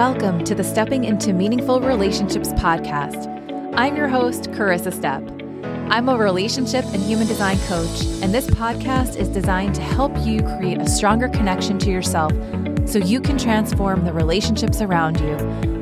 Welcome 0.00 0.44
to 0.44 0.54
the 0.54 0.64
Stepping 0.64 1.04
into 1.04 1.34
Meaningful 1.34 1.82
Relationships 1.82 2.54
podcast. 2.54 3.28
I'm 3.76 3.96
your 3.96 4.08
host, 4.08 4.44
Carissa 4.44 4.90
Stepp. 4.90 5.92
I'm 5.92 6.08
a 6.08 6.16
relationship 6.16 6.86
and 6.86 7.02
human 7.02 7.26
design 7.26 7.58
coach, 7.66 8.06
and 8.22 8.32
this 8.32 8.46
podcast 8.46 9.16
is 9.16 9.28
designed 9.28 9.74
to 9.74 9.82
help 9.82 10.16
you 10.20 10.40
create 10.56 10.78
a 10.78 10.88
stronger 10.88 11.28
connection 11.28 11.78
to 11.80 11.90
yourself 11.90 12.32
so 12.88 12.98
you 12.98 13.20
can 13.20 13.36
transform 13.36 14.06
the 14.06 14.12
relationships 14.14 14.80
around 14.80 15.20
you, 15.20 15.36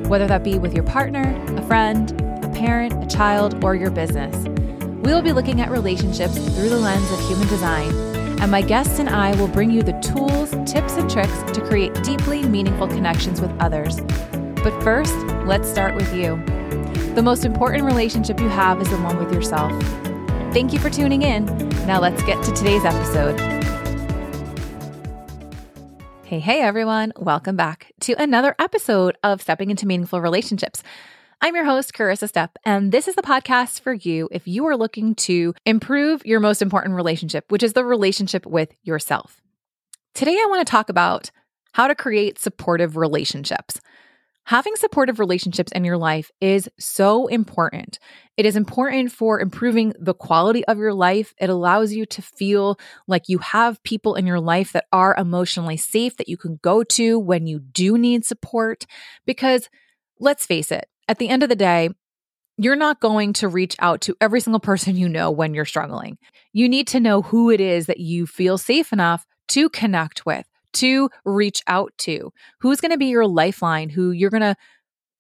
whether 0.08 0.26
that 0.26 0.43
be 0.43 0.58
with 0.58 0.75
your 0.75 0.82
partner, 0.82 1.40
a 1.57 1.62
friend, 1.68 2.21
a 2.44 2.48
parent, 2.48 2.93
a 3.00 3.07
child, 3.07 3.62
or 3.62 3.76
your 3.76 3.93
business. 3.93 4.35
We 5.04 5.12
will 5.12 5.22
be 5.22 5.32
looking 5.32 5.61
at 5.61 5.71
relationships 5.71 6.35
through 6.57 6.71
the 6.71 6.80
lens 6.80 7.08
of 7.12 7.21
human 7.29 7.46
design 7.46 8.18
and 8.40 8.50
my 8.50 8.62
guests 8.62 8.98
and 8.98 9.08
I 9.08 9.34
will 9.36 9.48
bring 9.48 9.70
you 9.70 9.82
the 9.82 9.94
tools, 9.94 10.50
tips, 10.70 10.96
and 10.96 11.10
tricks 11.10 11.42
to 11.52 11.60
create 11.66 11.92
deeply 12.04 12.42
meaningful 12.44 12.86
connections 12.86 13.40
with 13.40 13.50
others. 13.58 14.00
But 14.62 14.80
first, 14.82 15.16
let's 15.44 15.68
start 15.68 15.94
with 15.94 16.14
you. 16.14 16.36
The 17.14 17.22
most 17.22 17.44
important 17.44 17.84
relationship 17.84 18.38
you 18.38 18.48
have 18.48 18.80
is 18.80 18.88
the 18.90 18.98
one 18.98 19.18
with 19.18 19.32
yourself. 19.32 19.72
Thank 20.52 20.72
you 20.72 20.78
for 20.78 20.88
tuning 20.88 21.22
in. 21.22 21.46
Now 21.86 22.00
let's 22.00 22.22
get 22.22 22.42
to 22.44 22.52
today's 22.52 22.84
episode. 22.84 23.38
Hey, 26.25 26.39
hey, 26.39 26.61
everyone. 26.61 27.12
Welcome 27.16 27.56
back 27.56 27.90
to 28.00 28.12
another 28.22 28.54
episode 28.58 29.16
of 29.25 29.42
Stepping 29.42 29.70
into 29.70 29.86
Meaningful 29.86 30.20
Relationships. 30.20 30.82
I'm 31.40 31.54
your 31.54 31.64
host, 31.64 31.92
Carissa 31.92 32.28
Stepp, 32.28 32.50
and 32.64 32.91
this 32.91 33.06
is 33.06 33.14
the 33.14 33.22
podcast 33.22 33.80
for 33.83 33.92
you 33.92 34.28
if 34.33 34.48
you 34.48 34.66
are 34.66 34.77
looking 34.77 35.14
to 35.14 35.55
improve 35.64 36.27
your 36.27 36.41
most 36.41 36.61
important 36.61 36.97
relationship, 36.97 37.44
which 37.48 37.62
is 37.62 37.74
the 37.74 37.84
relationship 37.84 38.44
with 38.44 38.74
yourself. 38.83 39.41
Today, 40.14 40.33
I 40.33 40.47
want 40.48 40.67
to 40.67 40.70
talk 40.70 40.89
about 40.89 41.30
how 41.75 41.86
to 41.86 41.95
create 41.95 42.41
supportive 42.41 42.97
relationships. 42.97 43.80
Having 44.47 44.77
supportive 44.77 45.20
relationships 45.20 45.70
in 45.70 45.84
your 45.84 45.97
life 45.97 46.33
is 46.41 46.69
so 46.80 47.28
important. 47.28 48.00
It 48.36 48.45
is 48.45 48.56
important 48.56 49.12
for 49.12 49.39
improving 49.39 49.92
the 49.97 50.14
quality 50.14 50.64
of 50.64 50.78
your 50.78 50.95
life. 50.95 51.34
It 51.39 51.50
allows 51.50 51.92
you 51.92 52.05
to 52.06 52.20
feel 52.20 52.80
like 53.06 53.28
you 53.28 53.39
have 53.39 53.80
people 53.84 54.17
in 54.17 54.27
your 54.27 54.41
life 54.41 54.73
that 54.73 54.86
are 54.92 55.14
emotionally 55.17 55.77
safe 55.77 56.17
that 56.17 56.28
you 56.28 56.36
can 56.36 56.58
go 56.62 56.83
to 56.83 57.17
when 57.17 57.47
you 57.47 57.61
do 57.61 57.97
need 57.97 58.25
support. 58.25 58.86
Because 59.25 59.69
let's 60.19 60.45
face 60.45 60.73
it, 60.73 60.89
at 61.09 61.19
the 61.19 61.28
end 61.28 61.42
of 61.42 61.48
the 61.48 61.56
day, 61.56 61.91
you're 62.56 62.77
not 62.77 63.01
going 63.01 63.33
to 63.34 63.48
reach 63.48 63.77
out 63.78 64.01
to 64.03 64.17
every 64.20 64.41
single 64.41 64.61
person 64.61 64.97
you 64.97 65.09
know 65.09 65.31
when 65.31 65.55
you're 65.55 65.64
struggling. 65.64 66.19
You 66.53 66.69
need 66.69 66.89
to 66.89 67.01
know 67.01 67.23
who 67.23 67.51
it 67.51 67.61
is 67.61 67.87
that 67.87 68.01
you 68.01 68.27
feel 68.27 68.59
safe 68.59 68.92
enough 68.92 69.27
to 69.48 69.69
connect 69.70 70.27
with, 70.27 70.47
to 70.75 71.09
reach 71.25 71.62
out 71.67 71.92
to. 71.98 72.33
Who's 72.61 72.81
going 72.81 72.91
to 72.91 72.98
be 72.98 73.06
your 73.06 73.27
lifeline, 73.27 73.89
who 73.91 74.11
you're 74.11 74.31
going 74.31 74.42
to 74.42 74.56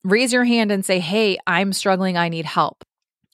raise 0.04 0.32
your 0.32 0.44
hand 0.44 0.72
and 0.72 0.84
say, 0.84 0.98
Hey, 0.98 1.38
I'm 1.46 1.72
struggling. 1.72 2.16
I 2.16 2.28
need 2.28 2.44
help. 2.44 2.84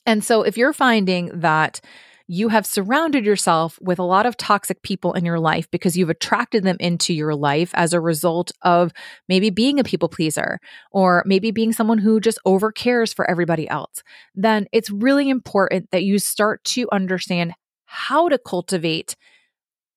And 0.05 0.23
so 0.23 0.43
if 0.43 0.55
you're 0.55 0.73
finding 0.73 1.31
that 1.39 1.81
you 2.27 2.49
have 2.49 2.65
surrounded 2.65 3.25
yourself 3.25 3.77
with 3.81 3.99
a 3.99 4.03
lot 4.03 4.25
of 4.25 4.35
toxic 4.35 4.81
people 4.81 5.13
in 5.13 5.25
your 5.25 5.39
life 5.39 5.69
because 5.69 5.95
you've 5.95 6.09
attracted 6.09 6.63
them 6.63 6.77
into 6.79 7.13
your 7.13 7.35
life 7.35 7.69
as 7.75 7.93
a 7.93 8.01
result 8.01 8.51
of 8.63 8.91
maybe 9.29 9.51
being 9.51 9.79
a 9.79 9.83
people 9.83 10.09
pleaser 10.09 10.59
or 10.91 11.23
maybe 11.25 11.51
being 11.51 11.71
someone 11.71 11.99
who 11.99 12.19
just 12.19 12.39
over 12.43 12.71
cares 12.71 13.13
for 13.13 13.29
everybody 13.29 13.69
else, 13.69 14.01
then 14.33 14.65
it's 14.71 14.89
really 14.89 15.29
important 15.29 15.91
that 15.91 16.03
you 16.03 16.17
start 16.17 16.63
to 16.63 16.87
understand 16.91 17.53
how 17.85 18.27
to 18.27 18.39
cultivate 18.39 19.15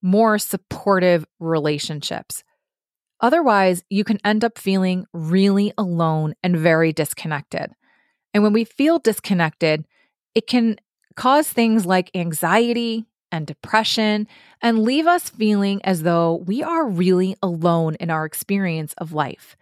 more 0.02 0.38
supportive 0.38 1.24
relationships. 1.40 2.44
Otherwise, 3.20 3.82
you 3.88 4.04
can 4.04 4.18
end 4.24 4.44
up 4.44 4.58
feeling 4.58 5.06
really 5.12 5.72
alone 5.78 6.34
and 6.42 6.56
very 6.56 6.92
disconnected. 6.92 7.72
And 8.34 8.42
when 8.42 8.52
we 8.52 8.64
feel 8.64 8.98
disconnected, 8.98 9.86
it 10.34 10.46
can 10.46 10.76
cause 11.18 11.48
things 11.48 11.84
like 11.84 12.12
anxiety 12.14 13.04
and 13.32 13.44
depression 13.44 14.28
and 14.62 14.84
leave 14.84 15.08
us 15.08 15.28
feeling 15.28 15.84
as 15.84 16.04
though 16.04 16.36
we 16.46 16.62
are 16.62 16.86
really 16.86 17.34
alone 17.42 17.96
in 17.96 18.08
our 18.08 18.24
experience 18.24 18.94
of 18.98 19.12
life. 19.12 19.56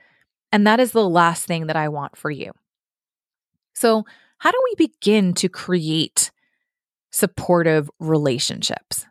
And 0.53 0.67
that 0.67 0.81
is 0.81 0.93
the 0.93 1.09
last 1.09 1.47
thing 1.47 1.67
that 1.69 1.75
I 1.75 1.89
want 1.89 2.15
for 2.15 2.31
you. 2.31 2.53
So, 3.75 4.05
how 4.39 4.51
do 4.51 4.61
we 4.65 4.87
begin 4.87 5.33
to 5.35 5.49
create 5.49 6.31
supportive 7.11 7.91
relationships? 7.99 9.07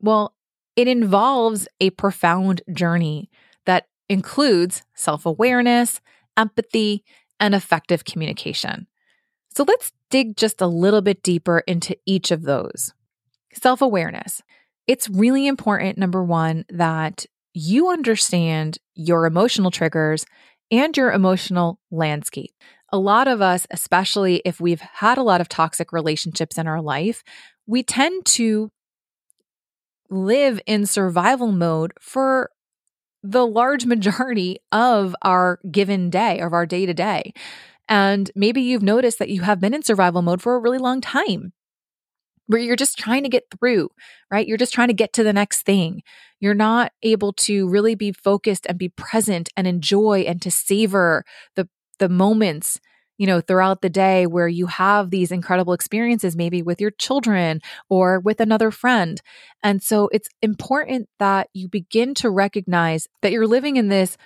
Well, 0.00 0.36
it 0.76 0.86
involves 0.86 1.66
a 1.80 1.90
profound 1.90 2.62
journey 2.72 3.28
that 3.66 3.88
includes 4.08 4.84
self 4.94 5.26
awareness, 5.26 6.00
empathy, 6.36 7.02
and 7.40 7.56
effective 7.56 8.04
communication. 8.04 8.86
So 9.54 9.64
let's 9.66 9.92
dig 10.12 10.36
just 10.36 10.60
a 10.60 10.66
little 10.66 11.00
bit 11.00 11.22
deeper 11.22 11.60
into 11.66 11.96
each 12.06 12.30
of 12.30 12.42
those. 12.42 12.92
Self 13.52 13.80
awareness. 13.80 14.42
It's 14.86 15.08
really 15.08 15.46
important, 15.46 15.98
number 15.98 16.22
one, 16.22 16.64
that 16.68 17.26
you 17.54 17.88
understand 17.88 18.78
your 18.94 19.26
emotional 19.26 19.70
triggers 19.70 20.26
and 20.70 20.96
your 20.96 21.12
emotional 21.12 21.80
landscape. 21.90 22.52
A 22.90 22.98
lot 22.98 23.26
of 23.26 23.40
us, 23.40 23.66
especially 23.70 24.42
if 24.44 24.60
we've 24.60 24.80
had 24.80 25.18
a 25.18 25.22
lot 25.22 25.40
of 25.40 25.48
toxic 25.48 25.92
relationships 25.92 26.58
in 26.58 26.66
our 26.66 26.82
life, 26.82 27.22
we 27.66 27.82
tend 27.82 28.26
to 28.26 28.70
live 30.10 30.60
in 30.66 30.84
survival 30.84 31.52
mode 31.52 31.92
for 32.00 32.50
the 33.22 33.46
large 33.46 33.86
majority 33.94 34.58
of 34.72 35.16
our 35.22 35.58
given 35.70 36.10
day, 36.10 36.40
of 36.40 36.52
our 36.52 36.66
day 36.66 36.84
to 36.84 36.92
day. 36.92 37.32
And 37.92 38.30
maybe 38.34 38.62
you've 38.62 38.82
noticed 38.82 39.18
that 39.18 39.28
you 39.28 39.42
have 39.42 39.60
been 39.60 39.74
in 39.74 39.82
survival 39.82 40.22
mode 40.22 40.40
for 40.40 40.54
a 40.54 40.58
really 40.58 40.78
long 40.78 41.02
time 41.02 41.52
where 42.46 42.58
you're 42.58 42.74
just 42.74 42.96
trying 42.96 43.22
to 43.22 43.28
get 43.28 43.44
through, 43.58 43.90
right? 44.30 44.48
You're 44.48 44.56
just 44.56 44.72
trying 44.72 44.88
to 44.88 44.94
get 44.94 45.12
to 45.12 45.22
the 45.22 45.32
next 45.34 45.66
thing. 45.66 46.02
You're 46.40 46.54
not 46.54 46.92
able 47.02 47.34
to 47.34 47.68
really 47.68 47.94
be 47.94 48.12
focused 48.12 48.64
and 48.66 48.78
be 48.78 48.88
present 48.88 49.50
and 49.58 49.66
enjoy 49.66 50.20
and 50.20 50.40
to 50.40 50.50
savor 50.50 51.22
the 51.54 51.68
the 51.98 52.08
moments, 52.08 52.80
you 53.18 53.26
know, 53.26 53.42
throughout 53.42 53.82
the 53.82 53.90
day 53.90 54.26
where 54.26 54.48
you 54.48 54.68
have 54.68 55.10
these 55.10 55.30
incredible 55.30 55.74
experiences 55.74 56.34
maybe 56.34 56.62
with 56.62 56.80
your 56.80 56.92
children 56.92 57.60
or 57.90 58.20
with 58.20 58.40
another 58.40 58.70
friend. 58.70 59.20
And 59.62 59.82
so 59.82 60.08
it's 60.12 60.30
important 60.40 61.10
that 61.18 61.48
you 61.52 61.68
begin 61.68 62.14
to 62.14 62.30
recognize 62.30 63.06
that 63.20 63.32
you're 63.32 63.46
living 63.46 63.76
in 63.76 63.88
this 63.88 64.16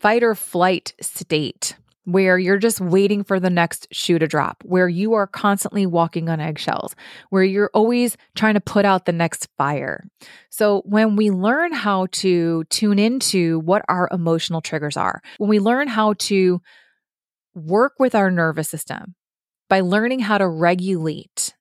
fight 0.00 0.22
or 0.22 0.34
flight 0.34 0.94
state 1.02 1.76
where 2.06 2.38
you're 2.38 2.56
just 2.56 2.80
waiting 2.80 3.24
for 3.24 3.40
the 3.40 3.50
next 3.50 3.88
shoe 3.90 4.18
to 4.18 4.28
drop, 4.28 4.62
where 4.64 4.88
you 4.88 5.14
are 5.14 5.26
constantly 5.26 5.86
walking 5.86 6.28
on 6.28 6.40
eggshells, 6.40 6.94
where 7.30 7.42
you're 7.42 7.70
always 7.74 8.16
trying 8.36 8.54
to 8.54 8.60
put 8.60 8.84
out 8.84 9.06
the 9.06 9.12
next 9.12 9.48
fire. 9.58 10.08
So, 10.48 10.82
when 10.86 11.16
we 11.16 11.30
learn 11.30 11.72
how 11.72 12.06
to 12.12 12.64
tune 12.70 13.00
into 13.00 13.58
what 13.58 13.84
our 13.88 14.08
emotional 14.12 14.60
triggers 14.60 14.96
are, 14.96 15.20
when 15.38 15.50
we 15.50 15.58
learn 15.58 15.88
how 15.88 16.14
to 16.14 16.62
work 17.54 17.94
with 17.98 18.14
our 18.14 18.30
nervous 18.30 18.68
system 18.68 19.16
by 19.68 19.80
learning 19.80 20.20
how 20.20 20.38
to 20.38 20.48
regulate 20.48 21.54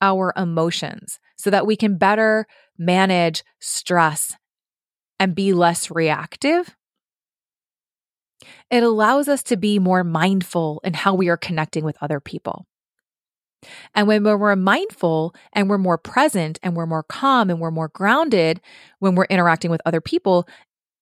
our 0.00 0.32
emotions 0.36 1.18
so 1.36 1.50
that 1.50 1.66
we 1.66 1.76
can 1.76 1.98
better 1.98 2.46
manage 2.78 3.42
stress 3.58 4.36
and 5.18 5.34
be 5.34 5.52
less 5.52 5.90
reactive 5.90 6.76
it 8.70 8.82
allows 8.82 9.28
us 9.28 9.42
to 9.44 9.56
be 9.56 9.78
more 9.78 10.04
mindful 10.04 10.80
in 10.84 10.94
how 10.94 11.14
we 11.14 11.28
are 11.28 11.36
connecting 11.36 11.84
with 11.84 11.96
other 12.00 12.20
people. 12.20 12.66
And 13.94 14.06
when 14.06 14.24
we're 14.24 14.56
mindful 14.56 15.34
and 15.52 15.70
we're 15.70 15.78
more 15.78 15.98
present 15.98 16.58
and 16.62 16.76
we're 16.76 16.86
more 16.86 17.02
calm 17.02 17.50
and 17.50 17.60
we're 17.60 17.70
more 17.70 17.88
grounded 17.88 18.60
when 18.98 19.14
we're 19.14 19.24
interacting 19.24 19.70
with 19.70 19.80
other 19.86 20.00
people, 20.00 20.46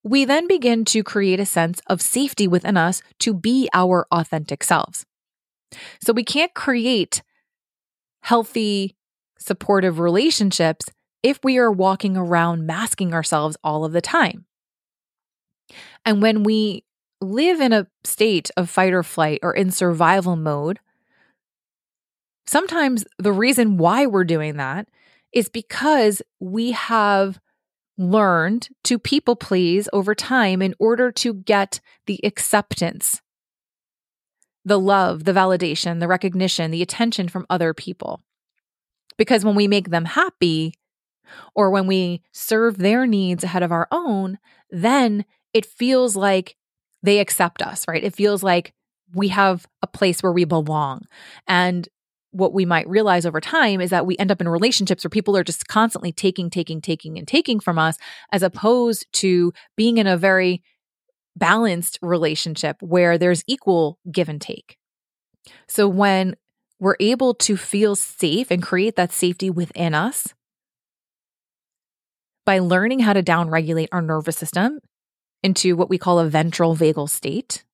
we 0.05 0.25
then 0.25 0.47
begin 0.47 0.85
to 0.87 1.03
create 1.03 1.41
a 1.41 1.47
sense 1.47 1.81
of 1.89 2.01
safety 2.01 2.49
within 2.49 2.77
us 2.77 3.03
to 3.21 3.35
be 3.35 3.69
our 3.73 4.07
authentic 4.11 4.63
selves. 4.65 5.07
So 6.01 6.13
we 6.13 6.25
can't 6.25 6.55
create 6.55 7.23
healthy, 8.23 8.97
supportive 9.39 9.99
relationships 9.99 10.87
if 11.23 11.39
we 11.43 11.57
are 11.59 11.71
walking 11.71 12.17
around 12.17 12.67
masking 12.67 13.15
ourselves 13.15 13.57
all 13.63 13.85
of 13.85 13.93
the 13.93 14.01
time. 14.01 14.47
And 16.05 16.21
when 16.21 16.43
we 16.43 16.85
live 17.23 17.61
in 17.61 17.73
a 17.73 17.87
state 18.05 18.51
of 18.57 18.69
fight 18.69 18.93
or 18.93 19.03
flight 19.03 19.39
or 19.43 19.55
in 19.55 19.71
survival 19.71 20.37
mode, 20.37 20.79
sometimes 22.47 23.05
the 23.19 23.33
reason 23.33 23.77
why 23.79 24.07
we're 24.07 24.25
doing 24.25 24.57
that 24.57 24.89
is 25.33 25.49
because 25.49 26.21
we 26.41 26.73
have 26.73 27.39
learned 27.97 28.69
to 28.85 28.99
people 28.99 29.37
please 29.37 29.89
over 29.93 30.15
time 30.15 30.61
in 30.61 30.75
order 30.79 31.13
to 31.13 31.35
get 31.35 31.81
the 32.07 32.21
acceptance, 32.25 33.21
the 34.65 34.79
love, 34.79 35.25
the 35.25 35.33
validation, 35.33 36.01
the 36.01 36.09
recognition, 36.09 36.71
the 36.71 36.83
attention 36.83 37.29
from 37.29 37.47
other 37.49 37.73
people. 37.73 38.21
Because 39.17 39.45
when 39.45 39.55
we 39.55 39.69
make 39.69 39.91
them 39.91 40.07
happy, 40.07 40.75
or 41.55 41.71
when 41.71 41.87
we 41.87 42.23
serve 42.33 42.79
their 42.79 43.07
needs 43.07 43.45
ahead 43.45 43.63
of 43.63 43.73
our 43.73 43.89
own, 43.91 44.39
then 44.71 45.25
it 45.53 45.67
feels 45.67 46.17
like 46.17 46.57
they 47.03 47.19
accept 47.19 47.63
us, 47.63 47.87
right? 47.89 48.03
It 48.03 48.15
feels 48.15 48.43
like 48.43 48.73
we 49.15 49.29
have 49.29 49.67
a 49.83 49.87
place 49.87 50.23
where 50.23 50.33
we 50.33 50.45
belong. 50.45 51.03
And 51.47 51.89
what 52.31 52.55
we 52.55 52.65
might 52.65 52.89
realize 52.89 53.27
over 53.27 53.41
time 53.41 53.81
is 53.81 53.91
that 53.91 54.07
we 54.07 54.17
end 54.17 54.31
up 54.31 54.41
in 54.41 54.49
relationships 54.49 55.05
where 55.05 55.11
people 55.11 55.37
are 55.37 55.45
just 55.45 55.69
constantly 55.69 56.13
taking, 56.13 56.49
taking, 56.49 56.81
taking, 56.81 57.19
and 57.19 57.29
taking 57.29 57.61
from 57.61 57.79
us, 57.79 57.99
as 58.33 58.43
opposed 58.43 59.07
to 59.13 59.53
being 59.77 59.99
in 59.99 60.07
a 60.07 60.17
very 60.17 60.63
balanced 61.37 61.99
relationship 62.03 62.77
where 62.81 63.19
there's 63.19 63.45
equal 63.47 63.99
give 64.11 64.29
and 64.29 64.41
take. 64.41 64.79
So 65.69 65.89
when 65.89 66.37
we're 66.79 66.97
able 67.01 67.35
to 67.35 67.57
feel 67.57 67.95
safe 67.97 68.51
and 68.51 68.63
create 68.63 68.97
that 68.97 69.13
safety 69.13 69.51
within 69.51 69.95
us 69.95 70.35
by 72.45 72.59
learning 72.59 73.01
how 73.01 73.13
to 73.13 73.23
downregulate 73.23 73.89
our 73.93 74.03
nervous 74.03 74.37
system 74.37 74.81
into 75.43 75.77
what 75.77 75.91
we 75.91 75.99
call 75.99 76.19
a 76.19 76.29
ventral 76.29 76.77
vagal 76.77 77.11
state, 77.11 77.65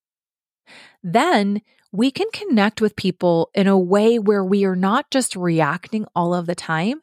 then 1.03 1.62
we 1.93 2.11
can 2.11 2.26
connect 2.32 2.81
with 2.81 2.97
people 2.97 3.50
in 3.55 3.67
a 3.67 3.79
way 3.79 4.19
where 4.19 4.44
we 4.44 4.65
are 4.65 4.76
not 4.76 5.11
just 5.11 5.37
reacting 5.37 6.06
all 6.15 6.35
of 6.35 6.47
the 6.47 6.55
time. 6.55 7.03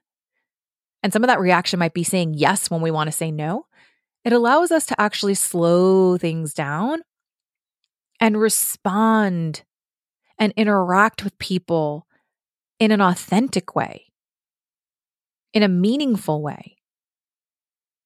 And 1.02 1.12
some 1.14 1.24
of 1.24 1.28
that 1.28 1.40
reaction 1.40 1.80
might 1.80 1.94
be 1.94 2.04
saying 2.04 2.36
yes 2.36 2.70
when 2.70 2.82
we 2.82 2.92
want 2.92 3.08
to 3.08 3.12
say 3.12 3.32
no. 3.32 3.66
It 4.24 4.34
allows 4.34 4.72
us 4.72 4.86
to 4.88 5.00
actually 5.00 5.36
slow 5.36 6.18
things 6.18 6.54
down 6.54 7.02
and 8.20 8.40
respond 8.40 9.64
and 10.40 10.54
interact 10.56 11.24
with 11.24 11.38
people 11.38 12.08
in 12.80 12.92
an 12.92 13.02
authentic 13.02 13.76
way, 13.76 14.06
in 15.54 15.64
a 15.64 15.68
meaningful 15.68 16.42
way, 16.42 16.78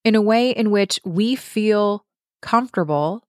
in 0.03 0.15
a 0.15 0.21
way 0.21 0.51
in 0.51 0.71
which 0.71 0.99
we 1.03 1.35
feel 1.35 2.05
comfortable 2.41 3.23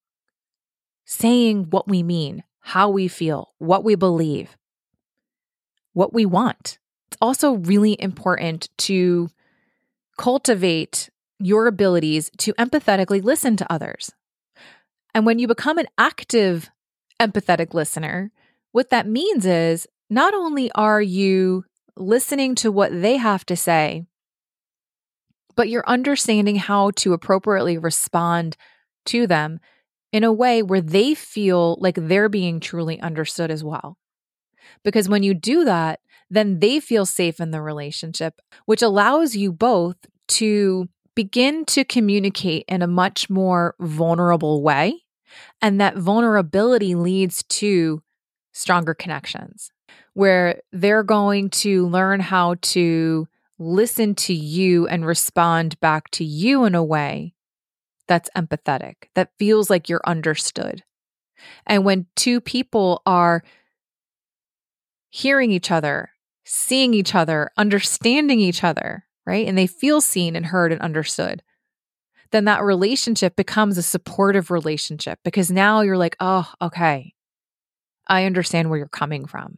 saying 1.04 1.66
what 1.70 1.88
we 1.88 2.02
mean, 2.02 2.44
how 2.60 2.88
we 2.88 3.08
feel, 3.08 3.52
what 3.58 3.82
we 3.84 3.94
believe, 3.94 4.56
what 5.92 6.12
we 6.12 6.24
want. 6.24 6.78
It's 7.08 7.18
also 7.20 7.54
really 7.54 7.96
important 7.98 8.68
to 8.78 9.28
cultivate 10.16 11.10
your 11.38 11.66
abilities 11.66 12.30
to 12.38 12.52
empathetically 12.54 13.22
listen 13.22 13.56
to 13.56 13.72
others. 13.72 14.12
And 15.14 15.26
when 15.26 15.38
you 15.38 15.48
become 15.48 15.78
an 15.78 15.88
active 15.98 16.70
empathetic 17.20 17.74
listener, 17.74 18.30
what 18.72 18.90
that 18.90 19.08
means 19.08 19.46
is 19.46 19.88
not 20.08 20.34
only 20.34 20.70
are 20.72 21.02
you 21.02 21.64
listening 21.96 22.54
to 22.56 22.70
what 22.70 22.92
they 22.92 23.16
have 23.16 23.44
to 23.46 23.56
say, 23.56 24.04
but 25.56 25.68
you're 25.68 25.88
understanding 25.88 26.56
how 26.56 26.90
to 26.92 27.12
appropriately 27.12 27.78
respond 27.78 28.56
to 29.10 29.26
them 29.26 29.60
in 30.12 30.24
a 30.24 30.32
way 30.32 30.62
where 30.62 30.80
they 30.80 31.14
feel 31.14 31.76
like 31.80 31.96
they're 31.96 32.28
being 32.28 32.60
truly 32.60 33.00
understood 33.00 33.50
as 33.50 33.62
well. 33.62 33.96
Because 34.82 35.08
when 35.08 35.22
you 35.22 35.34
do 35.34 35.64
that, 35.64 36.00
then 36.30 36.60
they 36.60 36.80
feel 36.80 37.06
safe 37.06 37.40
in 37.40 37.50
the 37.50 37.60
relationship, 37.60 38.40
which 38.66 38.82
allows 38.82 39.36
you 39.36 39.52
both 39.52 39.96
to 40.28 40.88
begin 41.14 41.64
to 41.66 41.84
communicate 41.84 42.64
in 42.68 42.82
a 42.82 42.86
much 42.86 43.28
more 43.28 43.74
vulnerable 43.80 44.62
way. 44.62 45.02
And 45.60 45.80
that 45.80 45.96
vulnerability 45.96 46.94
leads 46.94 47.42
to 47.44 48.02
stronger 48.52 48.94
connections 48.94 49.70
where 50.14 50.60
they're 50.72 51.02
going 51.02 51.50
to 51.50 51.86
learn 51.86 52.20
how 52.20 52.56
to 52.60 53.28
listen 53.58 54.14
to 54.14 54.34
you 54.34 54.86
and 54.88 55.04
respond 55.04 55.78
back 55.80 56.10
to 56.10 56.24
you 56.24 56.64
in 56.64 56.74
a 56.74 56.82
way 56.82 57.34
that's 58.10 58.28
empathetic, 58.36 58.94
that 59.14 59.30
feels 59.38 59.70
like 59.70 59.88
you're 59.88 60.02
understood. 60.04 60.82
And 61.64 61.84
when 61.84 62.06
two 62.16 62.40
people 62.40 63.02
are 63.06 63.44
hearing 65.10 65.52
each 65.52 65.70
other, 65.70 66.10
seeing 66.44 66.92
each 66.92 67.14
other, 67.14 67.50
understanding 67.56 68.40
each 68.40 68.64
other, 68.64 69.04
right? 69.24 69.46
And 69.46 69.56
they 69.56 69.68
feel 69.68 70.00
seen 70.00 70.34
and 70.34 70.44
heard 70.44 70.72
and 70.72 70.80
understood, 70.80 71.44
then 72.32 72.46
that 72.46 72.64
relationship 72.64 73.36
becomes 73.36 73.78
a 73.78 73.82
supportive 73.82 74.50
relationship 74.50 75.20
because 75.22 75.52
now 75.52 75.82
you're 75.82 75.96
like, 75.96 76.16
oh, 76.18 76.50
okay, 76.60 77.14
I 78.08 78.24
understand 78.24 78.70
where 78.70 78.78
you're 78.78 78.88
coming 78.88 79.24
from. 79.24 79.56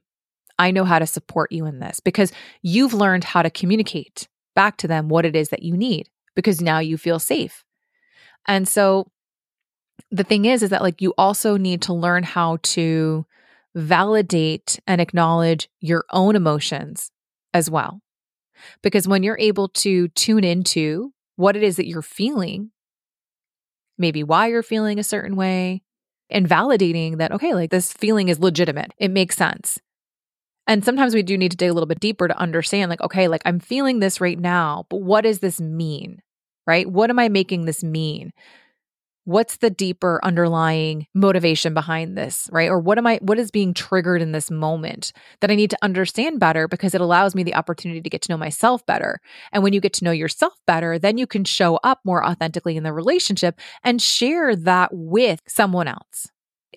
I 0.59 0.73
know 0.73 0.85
how 0.85 0.99
to 0.99 1.07
support 1.07 1.53
you 1.53 1.65
in 1.65 1.79
this 1.79 2.01
because 2.01 2.33
you've 2.61 2.93
learned 2.93 3.25
how 3.25 3.41
to 3.41 3.49
communicate 3.49 4.29
back 4.55 4.77
to 4.77 4.89
them 4.89 5.09
what 5.09 5.25
it 5.25 5.35
is 5.35 5.49
that 5.49 5.63
you 5.63 5.75
need 5.75 6.11
because 6.37 6.61
now 6.61 6.81
you 6.81 6.99
feel 6.99 7.19
safe. 7.19 7.65
And 8.47 8.67
so 8.69 9.09
the 10.11 10.25
thing 10.25 10.45
is, 10.45 10.63
is 10.63 10.71
that 10.71 10.83
like 10.83 11.01
you 11.01 11.15
also 11.17 11.57
need 11.57 11.83
to 11.83 11.95
learn 11.95 12.23
how 12.23 12.59
to 12.63 13.27
validate 13.75 14.79
and 14.87 15.01
acknowledge 15.01 15.69
your 15.81 16.05
own 16.11 16.37
emotions 16.37 17.11
as 17.55 17.71
well. 17.71 18.01
Because 18.83 19.09
when 19.09 19.23
you're 19.23 19.39
able 19.39 19.69
to 19.69 20.09
tune 20.09 20.45
into 20.45 21.13
what 21.37 21.57
it 21.57 21.63
is 21.63 21.77
that 21.77 21.87
you're 21.87 22.03
feeling, 22.03 22.71
maybe 23.99 24.23
why 24.23 24.49
you're 24.49 24.63
feeling 24.63 24.99
a 24.99 25.05
certain 25.05 25.37
way, 25.37 25.83
and 26.31 26.49
validating 26.49 27.19
that, 27.19 27.33
okay, 27.33 27.55
like 27.55 27.71
this 27.71 27.93
feeling 27.93 28.29
is 28.29 28.39
legitimate, 28.39 28.93
it 28.99 29.11
makes 29.11 29.37
sense. 29.37 29.79
And 30.67 30.85
sometimes 30.85 31.15
we 31.15 31.23
do 31.23 31.37
need 31.37 31.51
to 31.51 31.57
dig 31.57 31.71
a 31.71 31.73
little 31.73 31.87
bit 31.87 32.01
deeper 32.01 32.29
to 32.29 32.39
understand, 32.39 32.89
like, 32.89 33.01
okay, 33.01 33.29
like 33.29 33.43
I'm 33.45 33.59
feeling 33.59 33.99
this 33.99 34.21
right 34.21 34.39
now, 34.39 34.87
but 34.89 35.03
what 35.03 35.23
does 35.23 35.41
this 35.41 35.61
mean? 35.61 36.23
Right? 36.67 36.91
What 36.91 37.11
am 37.11 37.19
I 37.19 37.29
making 37.29 37.65
this 37.65 37.83
mean? 37.83 38.33
What's 39.25 39.59
the 39.59 39.71
deeper 39.71 40.19
underlying 40.25 41.07
motivation 41.15 41.75
behind 41.75 42.19
this, 42.19 42.49
right? 42.51 42.69
Or 42.69 42.81
what 42.81 42.99
am 42.99 43.07
I 43.07 43.21
what 43.23 43.39
is 43.39 43.53
being 43.53 43.73
triggered 43.73 44.21
in 44.21 44.33
this 44.33 44.51
moment 44.51 45.13
that 45.41 45.51
I 45.51 45.55
need 45.55 45.71
to 45.71 45.79
understand 45.81 46.41
better 46.41 46.67
because 46.67 46.93
it 46.93 47.01
allows 47.01 47.35
me 47.37 47.45
the 47.45 47.55
opportunity 47.55 48.01
to 48.01 48.11
get 48.11 48.23
to 48.23 48.33
know 48.33 48.37
myself 48.37 48.85
better. 48.85 49.21
And 49.53 49.63
when 49.63 49.75
you 49.75 49.81
get 49.81 49.93
to 49.95 50.05
know 50.05 50.11
yourself 50.11 50.55
better, 50.67 50.99
then 50.99 51.19
you 51.19 51.29
can 51.29 51.45
show 51.45 51.77
up 51.85 52.01
more 52.05 52.27
authentically 52.27 52.77
in 52.77 52.83
the 52.83 52.93
relationship 52.93 53.61
and 53.85 54.03
share 54.03 54.57
that 54.57 54.91
with 54.93 55.41
someone 55.47 55.87
else 55.87 56.29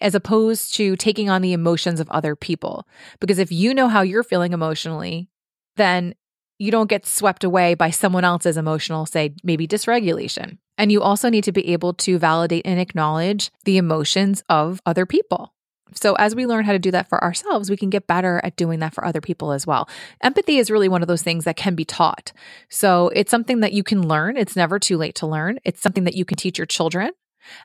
as 0.01 0.13
opposed 0.13 0.75
to 0.75 0.95
taking 0.95 1.29
on 1.29 1.41
the 1.41 1.53
emotions 1.53 1.99
of 1.99 2.09
other 2.09 2.35
people. 2.35 2.87
Because 3.19 3.39
if 3.39 3.51
you 3.51 3.73
know 3.73 3.87
how 3.87 4.01
you're 4.01 4.23
feeling 4.23 4.53
emotionally, 4.53 5.29
then 5.77 6.13
you 6.57 6.71
don't 6.71 6.89
get 6.89 7.05
swept 7.05 7.43
away 7.43 7.73
by 7.73 7.89
someone 7.89 8.23
else's 8.23 8.57
emotional, 8.57 9.05
say, 9.05 9.33
maybe 9.43 9.67
dysregulation. 9.67 10.57
And 10.77 10.91
you 10.91 11.01
also 11.01 11.29
need 11.29 11.43
to 11.45 11.51
be 11.51 11.69
able 11.69 11.93
to 11.95 12.17
validate 12.17 12.65
and 12.65 12.79
acknowledge 12.79 13.51
the 13.63 13.77
emotions 13.77 14.43
of 14.49 14.81
other 14.85 15.05
people. 15.05 15.53
So, 15.93 16.15
as 16.15 16.35
we 16.35 16.47
learn 16.47 16.65
how 16.65 16.71
to 16.71 16.79
do 16.79 16.91
that 16.91 17.07
for 17.07 17.23
ourselves, 17.23 17.69
we 17.69 17.77
can 17.77 17.89
get 17.89 18.07
better 18.07 18.41
at 18.43 18.55
doing 18.55 18.79
that 18.79 18.93
for 18.93 19.05
other 19.05 19.21
people 19.21 19.51
as 19.51 19.67
well. 19.67 19.87
Empathy 20.21 20.57
is 20.57 20.71
really 20.71 20.89
one 20.89 21.01
of 21.01 21.07
those 21.07 21.21
things 21.21 21.45
that 21.45 21.57
can 21.57 21.75
be 21.75 21.85
taught. 21.85 22.33
So, 22.69 23.09
it's 23.09 23.31
something 23.31 23.59
that 23.59 23.71
you 23.71 23.83
can 23.83 24.07
learn. 24.07 24.35
It's 24.35 24.55
never 24.55 24.79
too 24.79 24.97
late 24.97 25.15
to 25.15 25.27
learn. 25.27 25.59
It's 25.63 25.81
something 25.81 26.03
that 26.05 26.15
you 26.15 26.25
can 26.25 26.37
teach 26.37 26.57
your 26.57 26.65
children. 26.65 27.11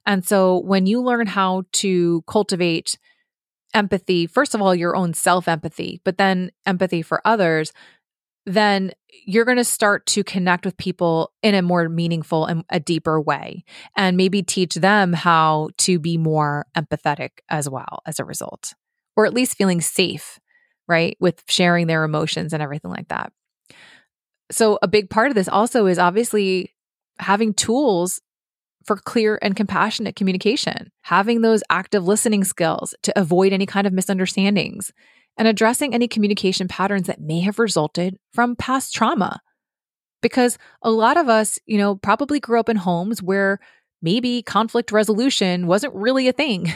And 0.04 0.25
so, 0.25 0.59
when 0.59 0.87
you 0.87 1.00
learn 1.00 1.28
how 1.28 1.64
to 1.73 2.23
cultivate 2.26 2.99
empathy, 3.73 4.26
first 4.26 4.54
of 4.54 4.61
all, 4.61 4.75
your 4.75 4.94
own 4.94 5.14
self 5.14 5.49
empathy, 5.49 6.00
but 6.04 6.18
then 6.18 6.50
empathy 6.66 7.02
for 7.02 7.23
others, 7.25 7.73
then 8.47 8.92
you're 9.26 9.44
going 9.44 9.56
to 9.56 9.64
start 9.64 10.06
to 10.06 10.25
connect 10.25 10.64
with 10.64 10.76
people 10.76 11.32
in 11.42 11.54
a 11.54 11.62
more 11.62 11.88
meaningful 11.88 12.47
and 12.47 12.64
a 12.70 12.80
deeper 12.80 13.20
way 13.20 13.64
and 13.97 14.16
maybe 14.16 14.42
teach 14.42 14.75
them 14.76 15.12
how 15.12 15.68
to 15.78 15.99
be 15.99 16.16
more 16.16 16.66
empathetic 16.76 17.30
as 17.49 17.68
well 17.68 18.02
as 18.06 18.18
a 18.18 18.25
result 18.25 18.75
or 19.16 19.26
at 19.26 19.35
least 19.35 19.56
feeling 19.56 19.80
safe 19.80 20.38
right 20.88 21.16
with 21.20 21.42
sharing 21.49 21.87
their 21.87 22.04
emotions 22.04 22.52
and 22.52 22.62
everything 22.62 22.90
like 22.90 23.09
that. 23.09 23.32
So 24.50 24.78
a 24.82 24.88
big 24.88 25.11
part 25.11 25.28
of 25.28 25.35
this 25.35 25.49
also 25.49 25.87
is 25.87 25.99
obviously 25.99 26.75
having 27.18 27.54
tools 27.54 28.20
for 28.85 28.97
clear 28.97 29.38
and 29.42 29.54
compassionate 29.54 30.16
communication 30.16 30.90
having 31.02 31.42
those 31.42 31.62
active 31.68 32.06
listening 32.06 32.44
skills 32.44 32.94
to 33.02 33.16
avoid 33.18 33.52
any 33.52 33.66
kind 33.66 33.87
of 33.87 33.92
misunderstandings 33.92 34.92
and 35.40 35.49
addressing 35.49 35.94
any 35.94 36.06
communication 36.06 36.68
patterns 36.68 37.06
that 37.06 37.18
may 37.18 37.40
have 37.40 37.59
resulted 37.59 38.18
from 38.30 38.54
past 38.54 38.94
trauma. 38.94 39.40
Because 40.20 40.59
a 40.82 40.90
lot 40.90 41.16
of 41.16 41.30
us, 41.30 41.59
you 41.64 41.78
know, 41.78 41.97
probably 41.97 42.38
grew 42.38 42.61
up 42.61 42.68
in 42.68 42.76
homes 42.76 43.23
where 43.23 43.59
maybe 44.02 44.42
conflict 44.42 44.92
resolution 44.92 45.66
wasn't 45.66 45.94
really 45.94 46.28
a 46.28 46.32
thing. 46.35 46.70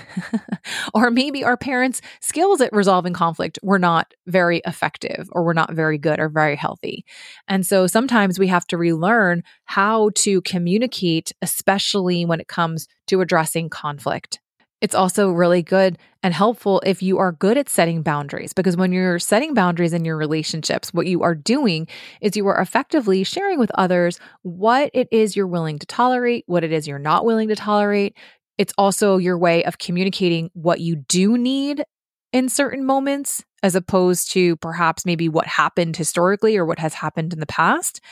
or 0.94 1.10
maybe 1.10 1.44
our 1.44 1.58
parents' 1.58 2.00
skills 2.22 2.62
at 2.62 2.72
resolving 2.72 3.12
conflict 3.12 3.58
were 3.62 3.78
not 3.78 4.14
very 4.26 4.62
effective 4.64 5.28
or 5.32 5.44
were 5.44 5.52
not 5.52 5.74
very 5.74 5.98
good 5.98 6.18
or 6.18 6.30
very 6.30 6.56
healthy. 6.56 7.04
And 7.46 7.66
so 7.66 7.86
sometimes 7.86 8.38
we 8.38 8.46
have 8.46 8.66
to 8.68 8.78
relearn 8.78 9.42
how 9.66 10.08
to 10.16 10.40
communicate, 10.40 11.32
especially 11.42 12.24
when 12.24 12.40
it 12.40 12.48
comes 12.48 12.88
to 13.08 13.20
addressing 13.20 13.68
conflict. 13.68 14.40
It's 14.84 14.94
also 14.94 15.30
really 15.30 15.62
good 15.62 15.96
and 16.22 16.34
helpful 16.34 16.82
if 16.84 17.02
you 17.02 17.16
are 17.16 17.32
good 17.32 17.56
at 17.56 17.70
setting 17.70 18.02
boundaries 18.02 18.52
because 18.52 18.76
when 18.76 18.92
you're 18.92 19.18
setting 19.18 19.54
boundaries 19.54 19.94
in 19.94 20.04
your 20.04 20.18
relationships, 20.18 20.92
what 20.92 21.06
you 21.06 21.22
are 21.22 21.34
doing 21.34 21.88
is 22.20 22.36
you 22.36 22.46
are 22.48 22.60
effectively 22.60 23.24
sharing 23.24 23.58
with 23.58 23.70
others 23.76 24.20
what 24.42 24.90
it 24.92 25.08
is 25.10 25.36
you're 25.36 25.46
willing 25.46 25.78
to 25.78 25.86
tolerate, 25.86 26.44
what 26.48 26.64
it 26.64 26.70
is 26.70 26.86
you're 26.86 26.98
not 26.98 27.24
willing 27.24 27.48
to 27.48 27.56
tolerate, 27.56 28.14
It's 28.58 28.74
also 28.76 29.16
your 29.16 29.38
way 29.38 29.64
of 29.64 29.78
communicating 29.78 30.50
what 30.52 30.80
you 30.80 30.96
do 30.96 31.38
need 31.38 31.86
in 32.34 32.50
certain 32.50 32.84
moments, 32.84 33.42
as 33.62 33.74
opposed 33.74 34.32
to 34.32 34.56
perhaps 34.56 35.06
maybe 35.06 35.30
what 35.30 35.46
happened 35.46 35.96
historically 35.96 36.58
or 36.58 36.66
what 36.66 36.78
has 36.78 36.92
happened 36.92 37.32
in 37.32 37.40
the 37.40 37.46
past. 37.46 38.02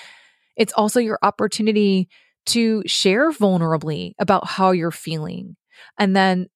It's 0.56 0.72
also 0.72 1.00
your 1.00 1.18
opportunity 1.22 2.08
to 2.46 2.82
share 2.86 3.30
vulnerably 3.30 4.14
about 4.18 4.46
how 4.46 4.70
you're 4.70 4.90
feeling 4.90 5.56
and 5.98 6.16
then 6.16 6.48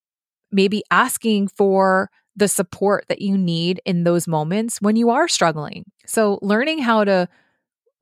maybe 0.50 0.82
asking 0.90 1.48
for 1.48 2.10
the 2.34 2.48
support 2.48 3.06
that 3.08 3.22
you 3.22 3.36
need 3.36 3.80
in 3.84 4.04
those 4.04 4.28
moments 4.28 4.80
when 4.80 4.96
you 4.96 5.10
are 5.10 5.26
struggling. 5.26 5.84
So, 6.06 6.38
learning 6.42 6.80
how 6.80 7.04
to 7.04 7.28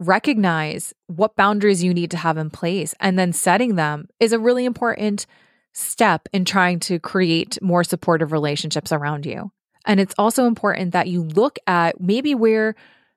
recognize 0.01 0.93
what 1.07 1.37
boundaries 1.37 1.83
you 1.83 1.95
need 1.95 2.11
to 2.11 2.17
have 2.17 2.37
in 2.37 2.51
place 2.51 2.95
and 3.01 3.19
then 3.19 3.33
setting 3.33 3.77
them 3.77 4.09
is 4.19 4.33
a 4.33 4.39
really 4.39 4.65
important 4.65 5.27
step 5.73 6.29
in 6.33 6.45
trying 6.45 6.81
to 6.81 6.99
create 6.99 7.59
more 7.63 7.85
supportive 7.85 8.33
relationships 8.33 8.93
around 8.93 9.25
you. 9.25 9.51
And 9.87 10.01
it's 10.01 10.15
also 10.19 10.47
important 10.47 10.93
that 10.93 11.09
you 11.09 11.23
look 11.23 11.59
at 11.67 12.01
maybe 12.01 12.35
where 12.35 12.75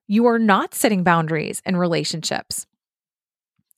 you 0.07 0.25
are 0.25 0.39
not 0.39 0.73
setting 0.73 1.03
boundaries 1.03 1.61
in 1.65 1.77
relationships. 1.77 2.65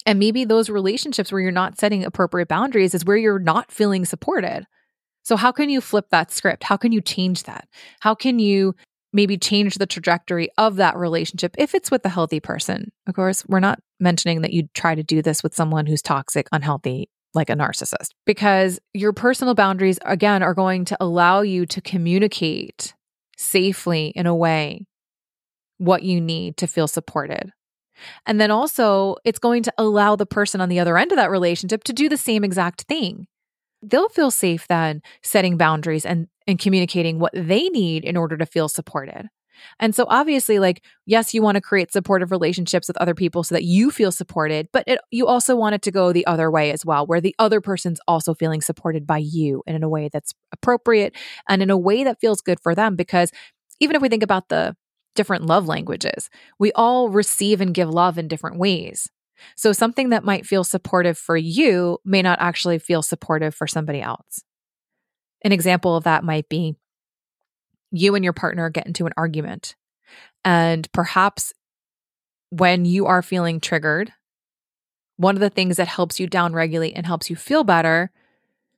And 0.05 0.17
maybe 0.19 0.45
those 0.45 0.69
relationships 0.69 1.31
where 1.31 1.41
you're 1.41 1.51
not 1.51 1.77
setting 1.77 2.03
appropriate 2.03 2.47
boundaries 2.47 2.93
is 2.93 3.05
where 3.05 3.17
you're 3.17 3.39
not 3.39 3.71
feeling 3.71 4.05
supported. 4.05 4.65
So, 5.29 5.35
how 5.35 5.51
can 5.51 5.69
you 5.69 5.79
flip 5.79 6.07
that 6.09 6.31
script? 6.31 6.63
How 6.63 6.75
can 6.75 6.91
you 6.91 7.01
change 7.01 7.43
that? 7.43 7.67
How 7.99 8.15
can 8.15 8.39
you 8.39 8.73
maybe 9.13 9.37
change 9.37 9.75
the 9.75 9.85
trajectory 9.85 10.49
of 10.57 10.77
that 10.77 10.97
relationship 10.97 11.53
if 11.59 11.75
it's 11.75 11.91
with 11.91 12.03
a 12.03 12.09
healthy 12.09 12.39
person? 12.39 12.91
Of 13.05 13.13
course, 13.13 13.45
we're 13.45 13.59
not 13.59 13.77
mentioning 13.99 14.41
that 14.41 14.53
you 14.53 14.69
try 14.73 14.95
to 14.95 15.03
do 15.03 15.21
this 15.21 15.43
with 15.43 15.53
someone 15.53 15.85
who's 15.85 16.01
toxic, 16.01 16.47
unhealthy, 16.51 17.09
like 17.35 17.51
a 17.51 17.55
narcissist, 17.55 18.07
because 18.25 18.79
your 18.95 19.13
personal 19.13 19.53
boundaries, 19.53 19.99
again, 20.03 20.41
are 20.41 20.55
going 20.55 20.83
to 20.85 20.97
allow 20.99 21.41
you 21.41 21.67
to 21.67 21.79
communicate 21.79 22.95
safely 23.37 24.07
in 24.15 24.25
a 24.25 24.33
way 24.33 24.87
what 25.77 26.01
you 26.01 26.19
need 26.19 26.57
to 26.57 26.65
feel 26.65 26.87
supported. 26.87 27.51
And 28.25 28.41
then 28.41 28.49
also, 28.49 29.17
it's 29.23 29.37
going 29.37 29.61
to 29.61 29.73
allow 29.77 30.15
the 30.15 30.25
person 30.25 30.59
on 30.59 30.69
the 30.69 30.79
other 30.79 30.97
end 30.97 31.11
of 31.11 31.17
that 31.17 31.29
relationship 31.29 31.83
to 31.83 31.93
do 31.93 32.09
the 32.09 32.17
same 32.17 32.43
exact 32.43 32.85
thing. 32.87 33.27
They'll 33.81 34.09
feel 34.09 34.31
safe 34.31 34.67
then 34.67 35.01
setting 35.21 35.57
boundaries 35.57 36.05
and, 36.05 36.27
and 36.47 36.59
communicating 36.59 37.19
what 37.19 37.31
they 37.33 37.69
need 37.69 38.03
in 38.03 38.17
order 38.17 38.37
to 38.37 38.45
feel 38.45 38.69
supported. 38.69 39.27
And 39.79 39.93
so, 39.93 40.05
obviously, 40.07 40.57
like, 40.57 40.83
yes, 41.05 41.33
you 41.33 41.41
want 41.41 41.55
to 41.55 41.61
create 41.61 41.91
supportive 41.91 42.31
relationships 42.31 42.87
with 42.87 42.95
other 42.97 43.13
people 43.13 43.43
so 43.43 43.55
that 43.55 43.65
you 43.65 43.91
feel 43.91 44.11
supported, 44.11 44.69
but 44.71 44.85
it, 44.87 45.01
you 45.11 45.27
also 45.27 45.53
want 45.53 45.75
it 45.75 45.81
to 45.81 45.91
go 45.91 46.13
the 46.13 46.25
other 46.25 46.49
way 46.49 46.71
as 46.71 46.85
well, 46.85 47.05
where 47.05 47.19
the 47.19 47.35
other 47.39 47.59
person's 47.59 47.99
also 48.07 48.33
feeling 48.33 48.61
supported 48.61 49.05
by 49.05 49.17
you 49.17 49.61
and 49.67 49.75
in 49.75 49.83
a 49.83 49.89
way 49.89 50.09
that's 50.11 50.33
appropriate 50.53 51.13
and 51.49 51.61
in 51.61 51.69
a 51.69 51.77
way 51.77 52.05
that 52.05 52.21
feels 52.21 52.39
good 52.39 52.59
for 52.61 52.73
them. 52.73 52.95
Because 52.95 53.31
even 53.81 53.97
if 53.97 54.01
we 54.01 54.07
think 54.07 54.23
about 54.23 54.47
the 54.47 54.77
different 55.19 55.45
love 55.45 55.67
languages. 55.67 56.29
We 56.57 56.71
all 56.73 57.09
receive 57.09 57.59
and 57.59 57.73
give 57.73 57.89
love 57.89 58.17
in 58.17 58.29
different 58.29 58.57
ways. 58.57 59.09
So 59.55 59.71
something 59.71 60.09
that 60.09 60.23
might 60.23 60.45
feel 60.45 60.63
supportive 60.63 61.17
for 61.17 61.37
you 61.37 61.99
may 62.05 62.21
not 62.21 62.39
actually 62.41 62.79
feel 62.79 63.01
supportive 63.01 63.55
for 63.55 63.67
somebody 63.67 64.01
else. 64.01 64.43
An 65.43 65.51
example 65.51 65.95
of 65.95 66.03
that 66.03 66.23
might 66.23 66.49
be 66.49 66.75
you 67.91 68.15
and 68.15 68.23
your 68.23 68.33
partner 68.33 68.69
get 68.69 68.85
into 68.85 69.05
an 69.05 69.13
argument, 69.17 69.75
and 70.45 70.91
perhaps 70.91 71.53
when 72.49 72.85
you 72.85 73.05
are 73.05 73.21
feeling 73.21 73.59
triggered, 73.59 74.11
one 75.17 75.35
of 75.35 75.41
the 75.41 75.49
things 75.49 75.77
that 75.77 75.87
helps 75.87 76.19
you 76.19 76.27
downregulate 76.27 76.93
and 76.95 77.05
helps 77.05 77.29
you 77.29 77.35
feel 77.35 77.63
better 77.63 78.11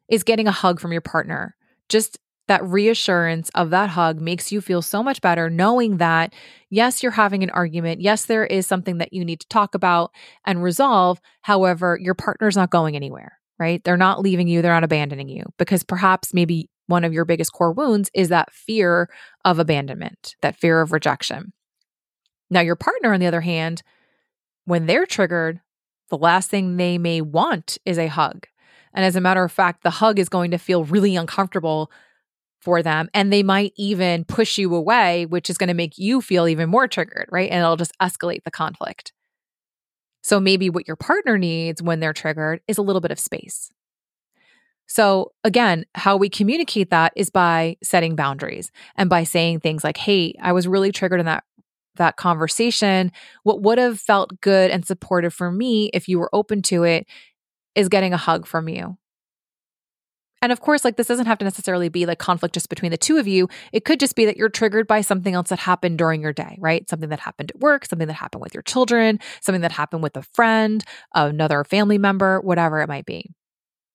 is 0.09 0.23
getting 0.23 0.47
a 0.47 0.51
hug 0.51 0.79
from 0.79 0.91
your 0.91 1.01
partner. 1.01 1.55
Just 1.87 2.19
that 2.51 2.65
reassurance 2.65 3.49
of 3.55 3.69
that 3.69 3.91
hug 3.91 4.19
makes 4.19 4.51
you 4.51 4.59
feel 4.59 4.81
so 4.81 5.01
much 5.01 5.21
better 5.21 5.49
knowing 5.49 5.97
that, 5.97 6.33
yes, 6.69 7.01
you're 7.01 7.13
having 7.13 7.43
an 7.43 7.49
argument. 7.51 8.01
Yes, 8.01 8.25
there 8.25 8.45
is 8.45 8.67
something 8.67 8.97
that 8.97 9.13
you 9.13 9.23
need 9.23 9.39
to 9.39 9.47
talk 9.47 9.73
about 9.73 10.11
and 10.45 10.61
resolve. 10.61 11.21
However, 11.43 11.97
your 12.01 12.13
partner's 12.13 12.57
not 12.57 12.69
going 12.69 12.97
anywhere, 12.97 13.39
right? 13.57 13.81
They're 13.85 13.95
not 13.95 14.19
leaving 14.19 14.49
you, 14.49 14.61
they're 14.61 14.73
not 14.73 14.83
abandoning 14.83 15.29
you 15.29 15.45
because 15.57 15.85
perhaps 15.85 16.33
maybe 16.33 16.69
one 16.87 17.05
of 17.05 17.13
your 17.13 17.23
biggest 17.23 17.53
core 17.53 17.71
wounds 17.71 18.11
is 18.13 18.27
that 18.27 18.51
fear 18.51 19.07
of 19.45 19.57
abandonment, 19.57 20.35
that 20.41 20.57
fear 20.57 20.81
of 20.81 20.91
rejection. 20.91 21.53
Now, 22.49 22.59
your 22.59 22.75
partner, 22.75 23.13
on 23.13 23.21
the 23.21 23.27
other 23.27 23.39
hand, 23.39 23.81
when 24.65 24.87
they're 24.87 25.05
triggered, 25.05 25.61
the 26.09 26.17
last 26.17 26.49
thing 26.49 26.75
they 26.75 26.97
may 26.97 27.21
want 27.21 27.77
is 27.85 27.97
a 27.97 28.07
hug. 28.07 28.45
And 28.93 29.05
as 29.05 29.15
a 29.15 29.21
matter 29.21 29.45
of 29.45 29.53
fact, 29.53 29.83
the 29.83 29.89
hug 29.89 30.19
is 30.19 30.27
going 30.27 30.51
to 30.51 30.57
feel 30.57 30.83
really 30.83 31.15
uncomfortable 31.15 31.89
for 32.61 32.81
them. 32.81 33.09
And 33.13 33.33
they 33.33 33.43
might 33.43 33.73
even 33.75 34.23
push 34.23 34.57
you 34.57 34.73
away, 34.73 35.25
which 35.25 35.49
is 35.49 35.57
going 35.57 35.67
to 35.67 35.73
make 35.73 35.97
you 35.97 36.21
feel 36.21 36.47
even 36.47 36.69
more 36.69 36.87
triggered, 36.87 37.27
right? 37.31 37.49
And 37.49 37.61
it'll 37.61 37.75
just 37.75 37.97
escalate 37.99 38.43
the 38.43 38.51
conflict. 38.51 39.11
So 40.23 40.39
maybe 40.39 40.69
what 40.69 40.87
your 40.87 40.95
partner 40.95 41.37
needs 41.37 41.81
when 41.81 41.99
they're 41.99 42.13
triggered 42.13 42.61
is 42.67 42.77
a 42.77 42.83
little 42.83 43.01
bit 43.01 43.11
of 43.11 43.19
space. 43.19 43.71
So 44.87 45.31
again, 45.43 45.85
how 45.95 46.17
we 46.17 46.29
communicate 46.29 46.89
that 46.91 47.13
is 47.15 47.29
by 47.29 47.77
setting 47.81 48.15
boundaries 48.15 48.71
and 48.95 49.09
by 49.09 49.23
saying 49.23 49.61
things 49.61 49.83
like, 49.83 49.97
"Hey, 49.97 50.35
I 50.41 50.51
was 50.51 50.67
really 50.67 50.91
triggered 50.91 51.19
in 51.19 51.25
that 51.25 51.43
that 51.95 52.17
conversation. 52.17 53.11
What 53.43 53.61
would 53.61 53.77
have 53.77 53.99
felt 53.99 54.39
good 54.41 54.71
and 54.71 54.85
supportive 54.85 55.33
for 55.33 55.51
me 55.51 55.89
if 55.93 56.07
you 56.07 56.19
were 56.19 56.29
open 56.33 56.61
to 56.63 56.83
it 56.83 57.05
is 57.75 57.89
getting 57.89 58.13
a 58.13 58.17
hug 58.17 58.45
from 58.45 58.69
you 58.69 58.97
and 60.41 60.51
of 60.51 60.59
course, 60.59 60.83
like 60.83 60.97
this 60.97 61.07
doesn't 61.07 61.27
have 61.27 61.37
to 61.39 61.45
necessarily 61.45 61.89
be 61.89 62.05
like 62.05 62.19
conflict 62.19 62.53
just 62.53 62.69
between 62.69 62.91
the 62.91 62.97
two 62.97 63.17
of 63.17 63.27
you. 63.27 63.47
It 63.71 63.85
could 63.85 63.99
just 63.99 64.15
be 64.15 64.25
that 64.25 64.37
you're 64.37 64.49
triggered 64.49 64.87
by 64.87 65.01
something 65.01 65.35
else 65.35 65.49
that 65.49 65.59
happened 65.59 65.97
during 65.97 66.21
your 66.21 66.33
day, 66.33 66.57
right? 66.59 66.89
Something 66.89 67.09
that 67.09 67.19
happened 67.19 67.51
at 67.51 67.59
work, 67.59 67.85
something 67.85 68.07
that 68.07 68.15
happened 68.15 68.41
with 68.41 68.53
your 68.53 68.63
children, 68.63 69.19
something 69.41 69.61
that 69.61 69.71
happened 69.71 70.01
with 70.01 70.17
a 70.17 70.23
friend, 70.33 70.83
another 71.13 71.63
family 71.63 71.97
member, 71.97 72.41
whatever 72.41 72.81
it 72.81 72.87
might 72.87 73.05
be. 73.05 73.29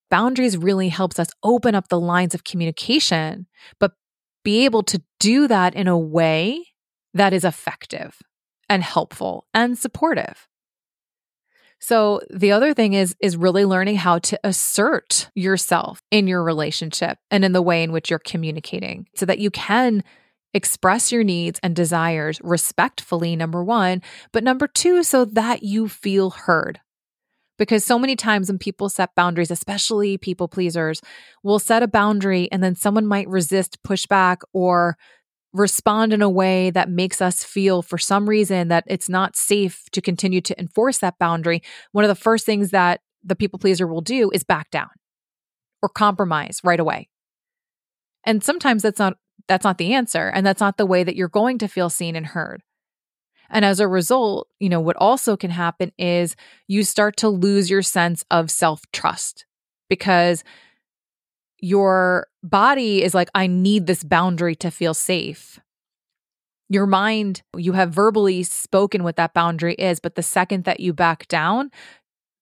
Boundaries 0.09 0.57
really 0.57 0.89
helps 0.89 1.19
us 1.19 1.29
open 1.43 1.75
up 1.75 1.89
the 1.89 1.99
lines 1.99 2.35
of 2.35 2.45
communication, 2.45 3.47
but 3.81 3.93
be 4.45 4.65
able 4.65 4.85
to 4.85 5.03
do 5.19 5.49
that 5.49 5.75
in 5.75 5.89
a 5.89 5.99
way 5.99 6.65
that 7.13 7.33
is 7.33 7.45
effective 7.45 8.21
and 8.69 8.85
helpful 8.85 9.47
and 9.53 9.77
supportive. 9.77 10.47
So 11.79 12.21
the 12.31 12.53
other 12.53 12.75
thing 12.75 12.95
is 12.95 13.15
is 13.21 13.37
really 13.37 13.65
learning 13.65 13.97
how 13.97 14.19
to 14.21 14.41
assert 14.43 15.31
yourself 15.35 16.01
in 16.11 16.27
your 16.27 16.43
relationship 16.43 17.19
and 17.31 17.45
in 17.45 17.53
the 17.53 17.63
way 17.63 17.83
in 17.83 17.93
which 17.93 18.11
you're 18.11 18.19
communicating 18.19 19.07
so 19.15 19.27
that 19.27 19.39
you 19.39 19.51
can 19.51 20.03
express 20.55 21.13
your 21.13 21.23
needs 21.23 21.61
and 21.63 21.77
desires 21.77 22.41
respectfully 22.43 23.37
number 23.37 23.63
1, 23.63 24.01
but 24.33 24.43
number 24.43 24.67
2 24.67 25.03
so 25.03 25.25
that 25.27 25.63
you 25.63 25.87
feel 25.87 26.31
heard. 26.31 26.81
Because 27.59 27.85
so 27.85 27.99
many 27.99 28.17
times 28.17 28.49
when 28.49 28.59
people 28.59 28.89
set 28.89 29.15
boundaries, 29.15 29.51
especially 29.51 30.19
people 30.19 30.49
pleasers, 30.49 31.01
will 31.43 31.59
set 31.59 31.83
a 31.83 31.89
boundary 31.89 32.51
and 32.53 32.63
then 32.63 32.75
someone 32.75 33.07
might 33.07 33.29
resist, 33.29 33.83
push 33.83 34.07
back, 34.07 34.41
or 34.53 34.97
respond 35.57 36.13
in 36.13 36.23
a 36.23 36.29
way 36.29 36.71
that 36.71 36.91
makes 36.91 37.21
us 37.21 37.43
feel 37.43 37.83
for 37.83 37.99
some 37.99 38.29
reason 38.29 38.69
that 38.69 38.85
it's 38.87 39.09
not 39.09 39.37
safe 39.37 39.85
to 39.93 40.01
continue 40.01 40.41
to 40.43 40.59
enforce 40.61 40.99
that 40.99 41.19
boundary, 41.19 41.63
one 41.93 42.05
of 42.05 42.09
the 42.09 42.15
first 42.15 42.45
things 42.47 42.71
that 42.71 43.01
the 43.25 43.37
people 43.37 43.59
pleaser 43.59 43.87
will 43.87 44.01
do 44.01 44.31
is 44.31 44.45
back 44.45 44.71
down 44.71 44.91
or 45.83 45.89
compromise 45.89 46.61
right 46.63 46.81
away. 46.81 47.09
And 48.25 48.43
sometimes 48.43 48.83
that's 48.83 48.99
not 48.99 49.15
that's 49.49 49.65
not 49.65 49.79
the 49.79 49.95
answer 49.95 50.29
and 50.35 50.45
that's 50.45 50.61
not 50.61 50.77
the 50.77 50.87
way 50.87 51.05
that 51.05 51.15
you're 51.15 51.29
going 51.29 51.59
to 51.59 51.69
feel 51.69 51.89
seen 51.89 52.17
and 52.17 52.27
heard. 52.27 52.63
And 53.49 53.65
as 53.65 53.79
a 53.79 53.87
result, 53.87 54.49
you 54.59 54.69
know, 54.69 54.81
what 54.81 54.97
also 54.97 55.37
can 55.37 55.51
happen 55.51 55.93
is 55.97 56.35
you 56.67 56.83
start 56.83 57.17
to 57.19 57.29
lose 57.29 57.71
your 57.71 57.83
sense 57.83 58.25
of 58.29 58.51
self-trust 58.51 59.47
because 59.89 60.43
your 61.67 62.29
body 62.45 63.03
is 63.03 63.13
like, 63.13 63.29
I 63.35 63.49
need 63.49 63.89
this 63.89 64.05
boundary 64.05 64.55
to 64.57 64.71
feel 64.71 64.95
safe. 64.95 65.59
Your 66.69 66.87
mind, 66.87 67.43
you 67.57 67.73
have 67.73 67.91
verbally 67.91 68.45
spoken 68.45 69.03
what 69.03 69.17
that 69.17 69.35
boundary 69.35 69.75
is, 69.75 69.99
but 69.99 70.15
the 70.15 70.23
second 70.23 70.63
that 70.63 70.79
you 70.79 70.93
back 70.93 71.27
down, 71.27 71.73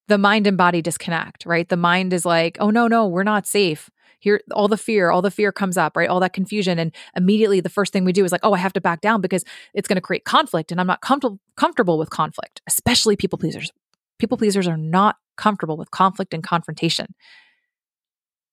the 0.08 0.18
mind 0.18 0.46
and 0.46 0.58
body 0.58 0.82
disconnect, 0.82 1.46
right? 1.46 1.66
The 1.66 1.76
mind 1.78 2.12
is 2.12 2.26
like, 2.26 2.58
oh, 2.60 2.68
no, 2.68 2.86
no, 2.86 3.06
we're 3.06 3.22
not 3.22 3.46
safe. 3.46 3.88
Here, 4.20 4.42
all 4.52 4.68
the 4.68 4.76
fear, 4.76 5.10
all 5.10 5.22
the 5.22 5.30
fear 5.30 5.52
comes 5.52 5.78
up, 5.78 5.96
right? 5.96 6.08
All 6.08 6.20
that 6.20 6.34
confusion. 6.34 6.78
And 6.78 6.94
immediately 7.16 7.60
the 7.60 7.70
first 7.70 7.94
thing 7.94 8.04
we 8.04 8.12
do 8.12 8.26
is 8.26 8.32
like, 8.32 8.42
oh, 8.44 8.52
I 8.52 8.58
have 8.58 8.74
to 8.74 8.80
back 8.82 9.00
down 9.00 9.22
because 9.22 9.44
it's 9.72 9.88
going 9.88 9.96
to 9.96 10.02
create 10.02 10.26
conflict. 10.26 10.70
And 10.70 10.78
I'm 10.78 10.86
not 10.86 11.00
com- 11.00 11.40
comfortable 11.56 11.96
with 11.96 12.10
conflict, 12.10 12.60
especially 12.66 13.16
people 13.16 13.38
pleasers. 13.38 13.72
People 14.18 14.36
pleasers 14.36 14.68
are 14.68 14.76
not 14.76 15.16
comfortable 15.38 15.78
with 15.78 15.90
conflict 15.90 16.34
and 16.34 16.42
confrontation. 16.42 17.14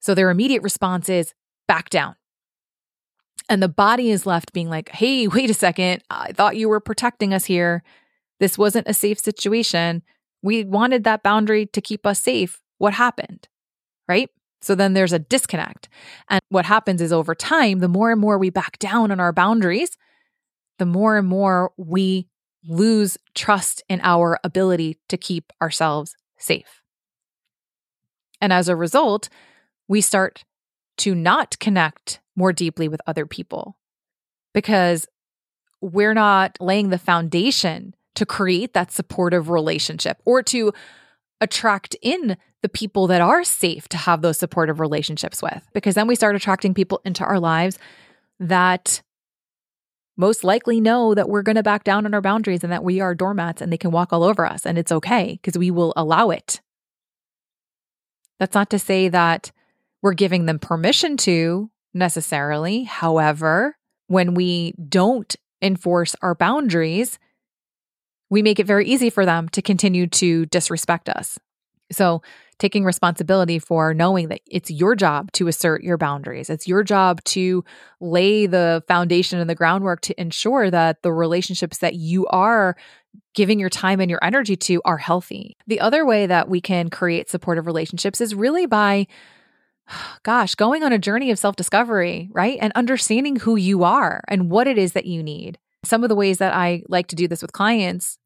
So 0.02 0.14
their 0.14 0.30
immediate 0.30 0.62
response 0.62 1.08
is 1.08 1.32
back 1.66 1.88
down. 1.88 2.16
And 3.48 3.62
the 3.62 3.68
body 3.68 4.10
is 4.10 4.26
left 4.26 4.52
being 4.52 4.68
like, 4.68 4.90
hey, 4.90 5.26
wait 5.28 5.48
a 5.48 5.54
second. 5.54 6.02
I 6.10 6.32
thought 6.32 6.56
you 6.56 6.68
were 6.68 6.80
protecting 6.80 7.32
us 7.32 7.46
here. 7.46 7.82
This 8.40 8.58
wasn't 8.58 8.88
a 8.88 8.94
safe 8.94 9.18
situation. 9.18 10.02
We 10.42 10.64
wanted 10.64 11.04
that 11.04 11.22
boundary 11.22 11.66
to 11.66 11.80
keep 11.80 12.04
us 12.04 12.20
safe. 12.20 12.60
What 12.78 12.92
happened? 12.92 13.48
Right? 14.08 14.28
So 14.60 14.74
then 14.74 14.94
there's 14.94 15.12
a 15.12 15.18
disconnect. 15.18 15.88
And 16.28 16.40
what 16.48 16.64
happens 16.64 17.00
is 17.00 17.12
over 17.12 17.34
time, 17.34 17.78
the 17.78 17.88
more 17.88 18.10
and 18.10 18.20
more 18.20 18.38
we 18.38 18.50
back 18.50 18.78
down 18.78 19.10
on 19.10 19.20
our 19.20 19.32
boundaries, 19.32 19.96
the 20.78 20.86
more 20.86 21.16
and 21.16 21.28
more 21.28 21.72
we 21.76 22.28
lose 22.68 23.18
trust 23.34 23.82
in 23.88 24.00
our 24.02 24.38
ability 24.44 24.98
to 25.08 25.16
keep 25.16 25.52
ourselves 25.60 26.16
safe. 26.38 26.82
And 28.40 28.52
as 28.52 28.68
a 28.68 28.76
result, 28.76 29.28
we 29.92 30.00
start 30.00 30.42
to 30.96 31.14
not 31.14 31.58
connect 31.58 32.18
more 32.34 32.50
deeply 32.50 32.88
with 32.88 33.02
other 33.06 33.26
people 33.26 33.76
because 34.54 35.06
we're 35.82 36.14
not 36.14 36.56
laying 36.60 36.88
the 36.88 36.96
foundation 36.96 37.94
to 38.14 38.24
create 38.24 38.72
that 38.72 38.90
supportive 38.90 39.50
relationship 39.50 40.16
or 40.24 40.42
to 40.42 40.72
attract 41.42 41.94
in 42.00 42.38
the 42.62 42.70
people 42.70 43.06
that 43.06 43.20
are 43.20 43.44
safe 43.44 43.86
to 43.86 43.98
have 43.98 44.22
those 44.22 44.38
supportive 44.38 44.80
relationships 44.80 45.42
with. 45.42 45.62
Because 45.74 45.94
then 45.94 46.06
we 46.06 46.14
start 46.14 46.36
attracting 46.36 46.72
people 46.72 47.02
into 47.04 47.22
our 47.22 47.38
lives 47.38 47.78
that 48.40 49.02
most 50.16 50.42
likely 50.42 50.80
know 50.80 51.14
that 51.14 51.28
we're 51.28 51.42
going 51.42 51.56
to 51.56 51.62
back 51.62 51.84
down 51.84 52.06
on 52.06 52.14
our 52.14 52.22
boundaries 52.22 52.64
and 52.64 52.72
that 52.72 52.82
we 52.82 53.00
are 53.00 53.14
doormats 53.14 53.60
and 53.60 53.70
they 53.70 53.76
can 53.76 53.90
walk 53.90 54.10
all 54.10 54.24
over 54.24 54.46
us 54.46 54.64
and 54.64 54.78
it's 54.78 54.92
okay 54.92 55.38
because 55.42 55.58
we 55.58 55.70
will 55.70 55.92
allow 55.96 56.30
it. 56.30 56.62
That's 58.38 58.54
not 58.54 58.70
to 58.70 58.78
say 58.78 59.10
that 59.10 59.52
we're 60.02 60.14
giving 60.14 60.46
them 60.46 60.58
permission 60.58 61.16
to 61.16 61.70
necessarily. 61.94 62.84
However, 62.84 63.76
when 64.08 64.34
we 64.34 64.74
don't 64.88 65.34
enforce 65.62 66.16
our 66.22 66.34
boundaries, 66.34 67.18
we 68.28 68.42
make 68.42 68.58
it 68.58 68.66
very 68.66 68.86
easy 68.86 69.10
for 69.10 69.24
them 69.24 69.48
to 69.50 69.62
continue 69.62 70.06
to 70.08 70.46
disrespect 70.46 71.08
us. 71.08 71.38
So, 71.90 72.22
taking 72.58 72.84
responsibility 72.84 73.58
for 73.58 73.92
knowing 73.92 74.28
that 74.28 74.40
it's 74.46 74.70
your 74.70 74.94
job 74.94 75.32
to 75.32 75.48
assert 75.48 75.82
your 75.82 75.98
boundaries. 75.98 76.48
It's 76.48 76.68
your 76.68 76.84
job 76.84 77.22
to 77.24 77.64
lay 78.00 78.46
the 78.46 78.84
foundation 78.86 79.40
and 79.40 79.50
the 79.50 79.54
groundwork 79.56 80.00
to 80.02 80.20
ensure 80.20 80.70
that 80.70 81.02
the 81.02 81.12
relationships 81.12 81.78
that 81.78 81.96
you 81.96 82.26
are 82.28 82.76
giving 83.34 83.58
your 83.58 83.68
time 83.68 84.00
and 84.00 84.08
your 84.08 84.20
energy 84.22 84.56
to 84.56 84.80
are 84.84 84.98
healthy. 84.98 85.56
The 85.66 85.80
other 85.80 86.06
way 86.06 86.26
that 86.26 86.48
we 86.48 86.60
can 86.60 86.88
create 86.88 87.28
supportive 87.28 87.66
relationships 87.66 88.20
is 88.20 88.34
really 88.34 88.66
by 88.66 89.08
gosh, 90.22 90.54
going 90.54 90.82
on 90.82 90.92
a 90.92 90.98
journey 90.98 91.30
of 91.30 91.38
self 91.38 91.56
discovery, 91.56 92.28
right? 92.32 92.58
And 92.60 92.72
understanding 92.74 93.36
who 93.36 93.56
you 93.56 93.84
are 93.84 94.22
and 94.28 94.50
what 94.50 94.66
it 94.66 94.78
is 94.78 94.92
that 94.92 95.06
you 95.06 95.22
need. 95.22 95.58
Some 95.84 96.02
of 96.02 96.08
the 96.08 96.14
ways 96.14 96.38
that 96.38 96.54
I 96.54 96.82
like 96.88 97.08
to 97.08 97.16
do 97.16 97.26
this 97.26 97.42
with 97.42 97.52
clients 97.52 98.18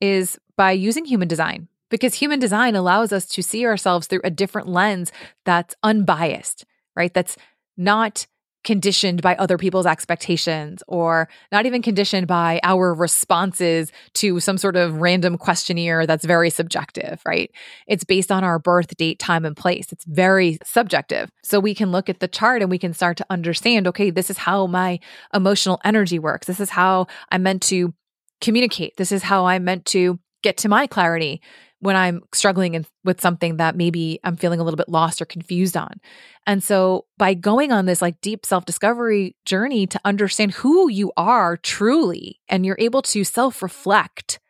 is 0.00 0.38
by 0.56 0.72
using 0.72 1.04
human 1.04 1.28
design 1.28 1.68
because 1.90 2.14
human 2.14 2.38
design 2.38 2.74
allows 2.74 3.12
us 3.12 3.26
to 3.26 3.42
see 3.42 3.66
ourselves 3.66 4.06
through 4.06 4.22
a 4.24 4.30
different 4.30 4.68
lens 4.68 5.12
that's 5.44 5.74
unbiased, 5.82 6.64
right? 6.96 7.12
That's 7.12 7.36
not 7.76 8.26
conditioned 8.62 9.22
by 9.22 9.34
other 9.36 9.56
people's 9.56 9.86
expectations 9.86 10.82
or 10.86 11.28
not 11.50 11.66
even 11.66 11.80
conditioned 11.80 12.26
by 12.26 12.60
our 12.62 12.92
responses 12.92 13.90
to 14.14 14.38
some 14.40 14.58
sort 14.58 14.76
of 14.76 15.00
random 15.00 15.38
questionnaire 15.38 16.06
that's 16.06 16.24
very 16.24 16.50
subjective, 16.50 17.22
right? 17.24 17.50
It's 17.86 18.04
based 18.04 18.30
on 18.30 18.44
our 18.44 18.58
birth 18.58 18.96
date, 18.96 19.18
time, 19.18 19.44
and 19.44 19.56
place. 19.56 19.92
It's 19.92 20.04
very 20.04 20.58
subjective. 20.64 21.30
So 21.42 21.58
we 21.58 21.74
can 21.74 21.90
look 21.90 22.08
at 22.08 22.20
the 22.20 22.28
chart 22.28 22.60
and 22.60 22.70
we 22.70 22.78
can 22.78 22.92
start 22.92 23.16
to 23.18 23.26
understand 23.30 23.86
okay, 23.88 24.10
this 24.10 24.30
is 24.30 24.38
how 24.38 24.66
my 24.66 25.00
emotional 25.32 25.80
energy 25.84 26.18
works. 26.18 26.46
This 26.46 26.60
is 26.60 26.70
how 26.70 27.06
I'm 27.30 27.42
meant 27.42 27.62
to 27.62 27.94
communicate. 28.40 28.96
This 28.96 29.12
is 29.12 29.22
how 29.22 29.46
I'm 29.46 29.64
meant 29.64 29.86
to 29.86 30.18
get 30.42 30.56
to 30.58 30.68
my 30.68 30.86
clarity 30.86 31.40
when 31.80 31.96
I'm 31.96 32.22
struggling 32.32 32.74
in, 32.74 32.86
with 33.04 33.20
something 33.20 33.56
that 33.56 33.74
maybe 33.74 34.20
I'm 34.22 34.36
feeling 34.36 34.60
a 34.60 34.64
little 34.64 34.76
bit 34.76 34.88
lost 34.88 35.20
or 35.20 35.24
confused 35.24 35.76
on. 35.76 36.00
And 36.46 36.62
so 36.62 37.06
by 37.18 37.34
going 37.34 37.72
on 37.72 37.86
this 37.86 38.02
like 38.02 38.20
deep 38.20 38.46
self-discovery 38.46 39.36
journey 39.44 39.86
to 39.86 40.00
understand 40.04 40.52
who 40.52 40.90
you 40.90 41.10
are 41.16 41.56
truly 41.56 42.40
and 42.48 42.64
you're 42.64 42.76
able 42.78 43.02
to 43.02 43.24
self-reflect 43.24 44.40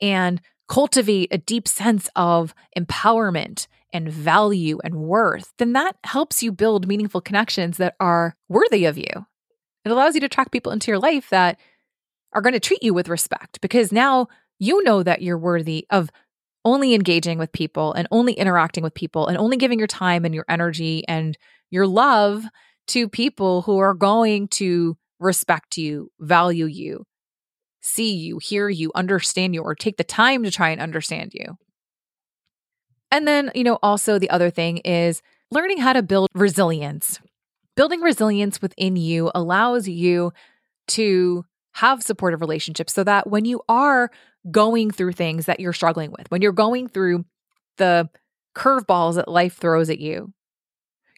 and 0.00 0.40
cultivate 0.68 1.28
a 1.32 1.38
deep 1.38 1.68
sense 1.68 2.08
of 2.16 2.54
empowerment 2.76 3.66
and 3.92 4.08
value 4.08 4.78
and 4.84 4.96
worth, 4.96 5.52
then 5.58 5.72
that 5.72 5.96
helps 6.04 6.42
you 6.42 6.52
build 6.52 6.88
meaningful 6.88 7.20
connections 7.20 7.76
that 7.78 7.94
are 8.00 8.36
worthy 8.48 8.84
of 8.84 8.98
you. 8.98 9.26
It 9.84 9.90
allows 9.90 10.14
you 10.14 10.20
to 10.20 10.26
attract 10.26 10.52
people 10.52 10.72
into 10.72 10.90
your 10.90 10.98
life 10.98 11.30
that 11.30 11.58
are 12.32 12.42
going 12.42 12.54
to 12.54 12.60
treat 12.60 12.82
you 12.82 12.92
with 12.92 13.08
respect 13.08 13.60
because 13.60 13.92
now 13.92 14.26
you 14.58 14.82
know 14.82 15.02
that 15.02 15.22
you're 15.22 15.38
worthy 15.38 15.86
of 15.90 16.10
only 16.64 16.94
engaging 16.94 17.38
with 17.38 17.52
people 17.52 17.92
and 17.92 18.08
only 18.10 18.32
interacting 18.32 18.82
with 18.82 18.94
people 18.94 19.26
and 19.26 19.36
only 19.36 19.56
giving 19.56 19.78
your 19.78 19.88
time 19.88 20.24
and 20.24 20.34
your 20.34 20.44
energy 20.48 21.06
and 21.08 21.36
your 21.70 21.86
love 21.86 22.44
to 22.86 23.08
people 23.08 23.62
who 23.62 23.78
are 23.78 23.94
going 23.94 24.48
to 24.48 24.96
respect 25.18 25.76
you, 25.76 26.10
value 26.20 26.66
you, 26.66 27.04
see 27.80 28.14
you, 28.14 28.38
hear 28.38 28.68
you, 28.68 28.90
understand 28.94 29.54
you, 29.54 29.62
or 29.62 29.74
take 29.74 29.96
the 29.96 30.04
time 30.04 30.42
to 30.42 30.50
try 30.50 30.70
and 30.70 30.80
understand 30.80 31.32
you. 31.34 31.56
And 33.10 33.28
then, 33.28 33.50
you 33.54 33.64
know, 33.64 33.78
also 33.82 34.18
the 34.18 34.30
other 34.30 34.50
thing 34.50 34.78
is 34.78 35.22
learning 35.50 35.78
how 35.78 35.92
to 35.92 36.02
build 36.02 36.28
resilience. 36.34 37.20
Building 37.76 38.00
resilience 38.00 38.62
within 38.62 38.96
you 38.96 39.30
allows 39.34 39.86
you 39.88 40.32
to 40.88 41.44
have 41.74 42.02
supportive 42.02 42.40
relationships 42.40 42.92
so 42.92 43.04
that 43.04 43.28
when 43.28 43.44
you 43.44 43.60
are 43.68 44.10
going 44.50 44.90
through 44.90 45.12
things 45.12 45.46
that 45.46 45.60
you're 45.60 45.72
struggling 45.72 46.12
with, 46.16 46.30
when 46.30 46.42
you're 46.42 46.52
going 46.52 46.88
through 46.88 47.24
the 47.78 48.08
curveballs 48.54 49.16
that 49.16 49.28
life 49.28 49.56
throws 49.56 49.90
at 49.90 49.98
you, 49.98 50.32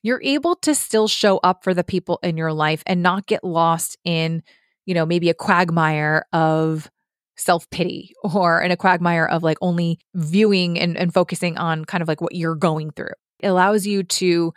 you're 0.03 0.23
able 0.23 0.55
to 0.57 0.75
still 0.75 1.09
show 1.09 1.39
up 1.39 1.65
for 1.65 1.75
the 1.75 1.85
people 1.85 2.19
in 2.23 2.37
your 2.37 2.53
life 2.53 2.83
and 2.87 3.03
not 3.03 3.27
get 3.27 3.43
lost 3.43 3.99
in, 4.05 4.43
you 4.85 4.95
know, 4.95 5.05
maybe 5.05 5.29
a 5.29 5.35
quagmire 5.35 6.25
of 6.33 6.91
self 7.37 7.69
pity 7.71 8.15
or 8.23 8.61
in 8.61 8.71
a 8.71 8.77
quagmire 8.77 9.27
of 9.27 9.43
like 9.43 9.59
only 9.61 9.99
viewing 10.15 10.79
and, 10.79 10.97
and 10.97 11.13
focusing 11.13 11.59
on 11.59 11.85
kind 11.85 12.03
of 12.03 12.09
like 12.09 12.21
what 12.21 12.35
you're 12.35 12.55
going 12.55 12.91
through. 12.91 13.15
It 13.41 13.49
allows 13.49 13.87
you 13.87 14.03
to 14.03 14.53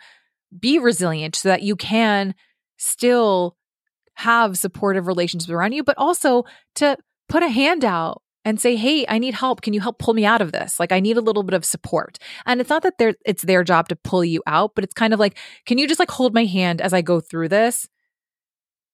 be 0.58 0.78
resilient 0.78 1.36
so 1.36 1.48
that 1.48 1.62
you 1.62 1.76
can 1.76 2.34
still 2.78 3.56
have 4.14 4.56
supportive 4.58 5.06
relationships 5.06 5.50
around 5.50 5.72
you, 5.72 5.82
but 5.82 5.98
also 5.98 6.44
to 6.76 6.96
put 7.28 7.42
a 7.42 7.48
hand 7.48 7.84
out 7.84 8.22
and 8.44 8.60
say, 8.60 8.76
"Hey, 8.76 9.04
I 9.08 9.18
need 9.18 9.34
help. 9.34 9.62
Can 9.62 9.74
you 9.74 9.80
help 9.80 9.98
pull 9.98 10.14
me 10.14 10.24
out 10.24 10.40
of 10.40 10.52
this? 10.52 10.80
Like 10.80 10.92
I 10.92 11.00
need 11.00 11.16
a 11.16 11.20
little 11.20 11.42
bit 11.42 11.54
of 11.54 11.64
support." 11.64 12.18
And 12.46 12.60
it's 12.60 12.70
not 12.70 12.82
that 12.82 12.98
they're 12.98 13.14
it's 13.26 13.42
their 13.42 13.64
job 13.64 13.88
to 13.88 13.96
pull 13.96 14.24
you 14.24 14.42
out, 14.46 14.74
but 14.74 14.84
it's 14.84 14.94
kind 14.94 15.12
of 15.14 15.20
like, 15.20 15.38
"Can 15.66 15.78
you 15.78 15.86
just 15.86 16.00
like 16.00 16.10
hold 16.10 16.34
my 16.34 16.44
hand 16.44 16.80
as 16.80 16.92
I 16.92 17.02
go 17.02 17.20
through 17.20 17.48
this?" 17.48 17.88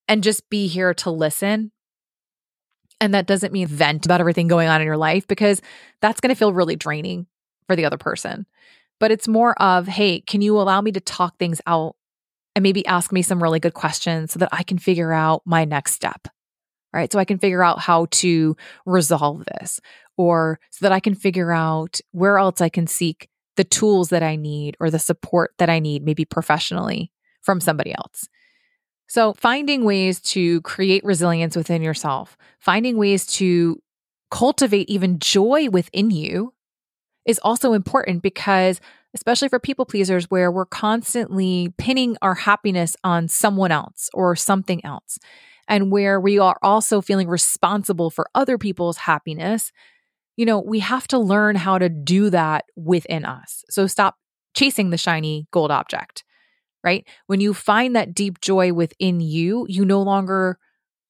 And 0.09 0.23
just 0.23 0.49
be 0.51 0.67
here 0.69 0.95
to 0.95 1.11
listen. 1.11 1.73
And 3.01 3.13
that 3.15 3.27
doesn't 3.27 3.53
mean 3.53 3.67
vent 3.67 4.07
about 4.07 4.21
everything 4.21 4.49
going 4.49 4.69
on 4.69 4.81
in 4.81 4.87
your 4.87 4.97
life 4.97 5.27
because 5.27 5.61
that's 6.01 6.21
going 6.21 6.35
to 6.35 6.39
feel 6.39 6.53
really 6.53 6.77
draining 6.77 7.27
for 7.67 7.77
the 7.77 7.85
other 7.85 7.99
person. 7.99 8.47
But 8.99 9.11
it's 9.11 9.29
more 9.29 9.61
of, 9.63 9.87
"Hey, 9.87 10.21
can 10.21 10.41
you 10.41 10.59
allow 10.59 10.81
me 10.81 10.93
to 10.93 11.01
talk 11.01 11.39
things 11.39 11.61
out 11.67 11.97
and 12.55 12.63
maybe 12.63 12.87
ask 12.87 13.13
me 13.13 13.23
some 13.23 13.43
really 13.43 13.61
good 13.61 13.75
questions 13.75 14.33
so 14.33 14.39
that 14.39 14.49
I 14.53 14.63
can 14.63 14.79
figure 14.79 15.13
out 15.13 15.43
my 15.45 15.65
next 15.65 15.93
step?" 15.93 16.29
Right? 16.97 17.13
So 17.13 17.19
I 17.19 17.25
can 17.25 17.39
figure 17.39 17.63
out 17.63 17.79
how 17.79 18.07
to 18.13 18.57
resolve 18.87 19.45
this 19.45 19.81
or 20.17 20.59
so 20.71 20.85
that 20.85 20.93
I 20.93 21.01
can 21.01 21.15
figure 21.15 21.53
out 21.53 22.01
where 22.13 22.39
else 22.39 22.61
I 22.61 22.71
can 22.71 22.87
seek 22.87 23.29
the 23.57 23.65
tools 23.65 24.09
that 24.09 24.23
I 24.23 24.37
need 24.37 24.77
or 24.81 24.91
the 24.91 24.99
support 24.99 25.53
that 25.59 25.71
I 25.71 25.79
need, 25.79 26.05
maybe 26.05 26.25
professionally 26.25 27.13
from 27.43 27.61
somebody 27.61 27.95
else. 27.95 28.29
So 29.09 29.35
finding 29.35 29.85
ways 29.85 30.21
to 30.33 30.61
create 30.63 31.05
resilience 31.05 31.55
within 31.55 31.83
yourself, 31.83 32.37
finding 32.59 32.97
ways 32.97 33.27
to 33.35 33.81
cultivate 34.31 34.89
even 34.89 35.19
joy 35.19 35.69
within 35.71 36.11
you 36.11 36.53
is 37.25 37.41
also 37.43 37.73
important 37.73 38.23
because 38.23 38.81
especially 39.15 39.49
for 39.49 39.59
people 39.59 39.87
pleasers 39.87 40.31
where 40.31 40.51
we're 40.51 40.67
constantly 40.67 41.73
pinning 41.79 42.17
our 42.21 42.35
happiness 42.35 42.97
on 43.05 43.29
someone 43.29 43.71
else 43.71 44.11
or 44.13 44.35
something 44.37 44.85
else 44.85 45.19
and 45.69 45.91
where 45.91 46.21
we 46.21 46.39
are 46.39 46.57
also 46.63 47.01
feeling 47.01 47.29
responsible 47.29 48.11
for 48.11 48.29
other 48.35 48.59
people's 48.59 48.99
happiness, 48.99 49.73
you 50.37 50.47
know, 50.47 50.61
we 50.61 50.81
have 50.81 51.09
to 51.09 51.19
learn 51.19 51.57
how 51.57 51.79
to 51.79 51.89
do 51.89 52.31
that 52.31 52.65
within 52.77 53.25
us. 53.25 53.65
So 53.71 53.87
stop 53.87 54.17
chasing 54.55 54.91
the 54.91 54.99
shiny 54.99 55.47
gold 55.51 55.71
object, 55.71 56.25
right? 56.85 57.07
When 57.27 57.41
you 57.41 57.55
find 57.55 57.97
that 57.97 58.15
deep 58.15 58.41
joy 58.41 58.73
within 58.73 59.21
you, 59.21 59.67
you 59.69 59.85
no 59.85 60.03
longer 60.03 60.59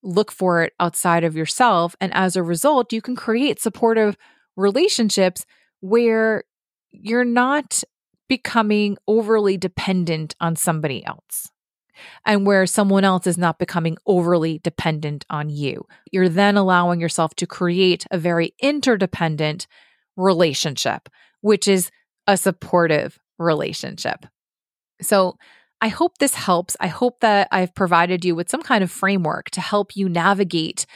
look 0.02 0.30
for 0.30 0.62
it 0.62 0.72
outside 0.78 1.24
of 1.24 1.36
yourself. 1.36 1.96
And 2.00 2.14
as 2.14 2.36
a 2.36 2.42
result, 2.42 2.92
you 2.92 3.02
can 3.02 3.16
create 3.16 3.60
supportive 3.60 4.16
relationships 4.56 5.44
where 5.80 6.44
you're 6.90 7.24
not 7.24 7.82
becoming 8.28 8.96
overly 9.06 9.56
dependent 9.56 10.34
on 10.40 10.56
somebody 10.56 11.04
else 11.04 11.50
and 12.24 12.46
where 12.46 12.66
someone 12.66 13.04
else 13.04 13.26
is 13.26 13.38
not 13.38 13.58
becoming 13.58 13.96
overly 14.06 14.58
dependent 14.58 15.24
on 15.30 15.48
you. 15.48 15.86
You're 16.10 16.28
then 16.28 16.56
allowing 16.56 17.00
yourself 17.00 17.34
to 17.36 17.46
create 17.46 18.06
a 18.10 18.18
very 18.18 18.54
interdependent 18.60 19.66
relationship, 20.16 21.08
which 21.40 21.68
is 21.68 21.90
a 22.26 22.36
supportive 22.36 23.18
relationship. 23.38 24.26
So, 25.00 25.36
I 25.82 25.88
hope 25.88 26.16
this 26.16 26.34
helps. 26.34 26.74
I 26.80 26.86
hope 26.86 27.20
that 27.20 27.48
I've 27.52 27.74
provided 27.74 28.24
you 28.24 28.34
with 28.34 28.48
some 28.48 28.62
kind 28.62 28.82
of 28.82 28.90
framework 28.90 29.50
to 29.50 29.60
help 29.60 29.94
you 29.94 30.08
navigate 30.08 30.86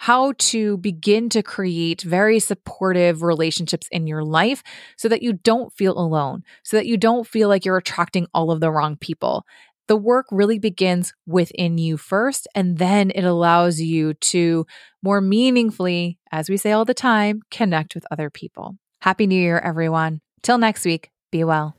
how 0.00 0.32
to 0.38 0.78
begin 0.78 1.28
to 1.28 1.42
create 1.42 2.00
very 2.00 2.38
supportive 2.38 3.22
relationships 3.22 3.86
in 3.92 4.06
your 4.06 4.24
life 4.24 4.62
so 4.96 5.10
that 5.10 5.22
you 5.22 5.34
don't 5.34 5.74
feel 5.74 5.98
alone, 5.98 6.42
so 6.62 6.78
that 6.78 6.86
you 6.86 6.96
don't 6.96 7.26
feel 7.26 7.50
like 7.50 7.66
you're 7.66 7.76
attracting 7.76 8.26
all 8.32 8.50
of 8.50 8.60
the 8.60 8.70
wrong 8.70 8.96
people. 8.96 9.44
The 9.90 9.96
work 9.96 10.26
really 10.30 10.60
begins 10.60 11.12
within 11.26 11.76
you 11.76 11.96
first, 11.96 12.46
and 12.54 12.78
then 12.78 13.10
it 13.10 13.24
allows 13.24 13.80
you 13.80 14.14
to 14.14 14.64
more 15.02 15.20
meaningfully, 15.20 16.20
as 16.30 16.48
we 16.48 16.56
say 16.58 16.70
all 16.70 16.84
the 16.84 16.94
time, 16.94 17.42
connect 17.50 17.96
with 17.96 18.06
other 18.08 18.30
people. 18.30 18.76
Happy 19.00 19.26
New 19.26 19.34
Year, 19.34 19.58
everyone. 19.58 20.20
Till 20.42 20.58
next 20.58 20.84
week, 20.84 21.10
be 21.32 21.42
well. 21.42 21.74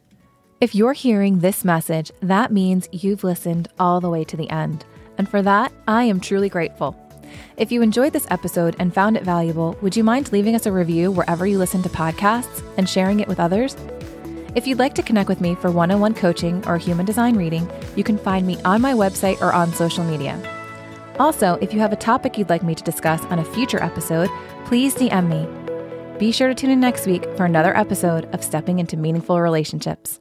If 0.60 0.76
you're 0.76 0.92
hearing 0.92 1.40
this 1.40 1.64
message, 1.64 2.12
that 2.20 2.52
means 2.52 2.90
you've 2.92 3.24
listened 3.24 3.70
all 3.80 4.02
the 4.02 4.10
way 4.10 4.26
to 4.26 4.36
the 4.36 4.50
end. 4.50 4.84
And 5.18 5.30
for 5.30 5.42
that, 5.44 5.72
I 5.88 6.04
am 6.04 6.20
truly 6.20 6.50
grateful. 6.50 6.98
If 7.56 7.72
you 7.72 7.82
enjoyed 7.82 8.12
this 8.12 8.28
episode 8.30 8.76
and 8.78 8.94
found 8.94 9.16
it 9.16 9.24
valuable, 9.24 9.78
would 9.82 9.96
you 9.96 10.04
mind 10.04 10.34
leaving 10.34 10.54
us 10.54 10.66
a 10.66 10.72
review 10.74 11.12
wherever 11.12 11.48
you 11.48 11.58
listen 11.58 11.82
to 11.84 11.88
podcasts 11.88 12.62
and 12.78 12.90
sharing 12.90 13.22
it 13.22 13.30
with 13.30 13.40
others? 13.40 13.78
If 14.54 14.68
you'd 14.68 14.80
like 14.80 14.96
to 14.96 15.04
connect 15.04 15.30
with 15.30 15.42
me 15.42 15.56
for 15.56 15.72
one 15.72 15.92
on 15.92 16.00
one 16.00 16.14
coaching 16.14 16.66
or 16.68 16.78
human 16.78 17.06
design 17.06 17.38
reading, 17.38 17.70
you 17.96 18.04
can 18.04 18.18
find 18.18 18.46
me 18.46 18.62
on 18.64 18.82
my 18.82 18.94
website 18.94 19.42
or 19.42 19.54
on 19.54 19.74
social 19.74 20.04
media. 20.04 20.40
Also, 21.20 21.58
if 21.62 21.74
you 21.74 21.80
have 21.80 21.94
a 21.94 21.98
topic 21.98 22.38
you'd 22.38 22.50
like 22.50 22.64
me 22.64 22.74
to 22.76 22.84
discuss 22.84 23.22
on 23.26 23.40
a 23.40 23.46
future 23.46 23.82
episode, 23.82 24.30
please 24.66 24.96
DM 24.96 25.28
me. 25.28 25.48
Be 26.20 26.32
sure 26.32 26.48
to 26.48 26.56
tune 26.56 26.70
in 26.70 26.80
next 26.80 27.08
week 27.08 27.24
for 27.38 27.46
another 27.46 27.76
episode 27.76 28.26
of 28.34 28.44
Stepping 28.44 28.80
into 28.80 28.98
Meaningful 28.98 29.42
Relationships. 29.42 30.21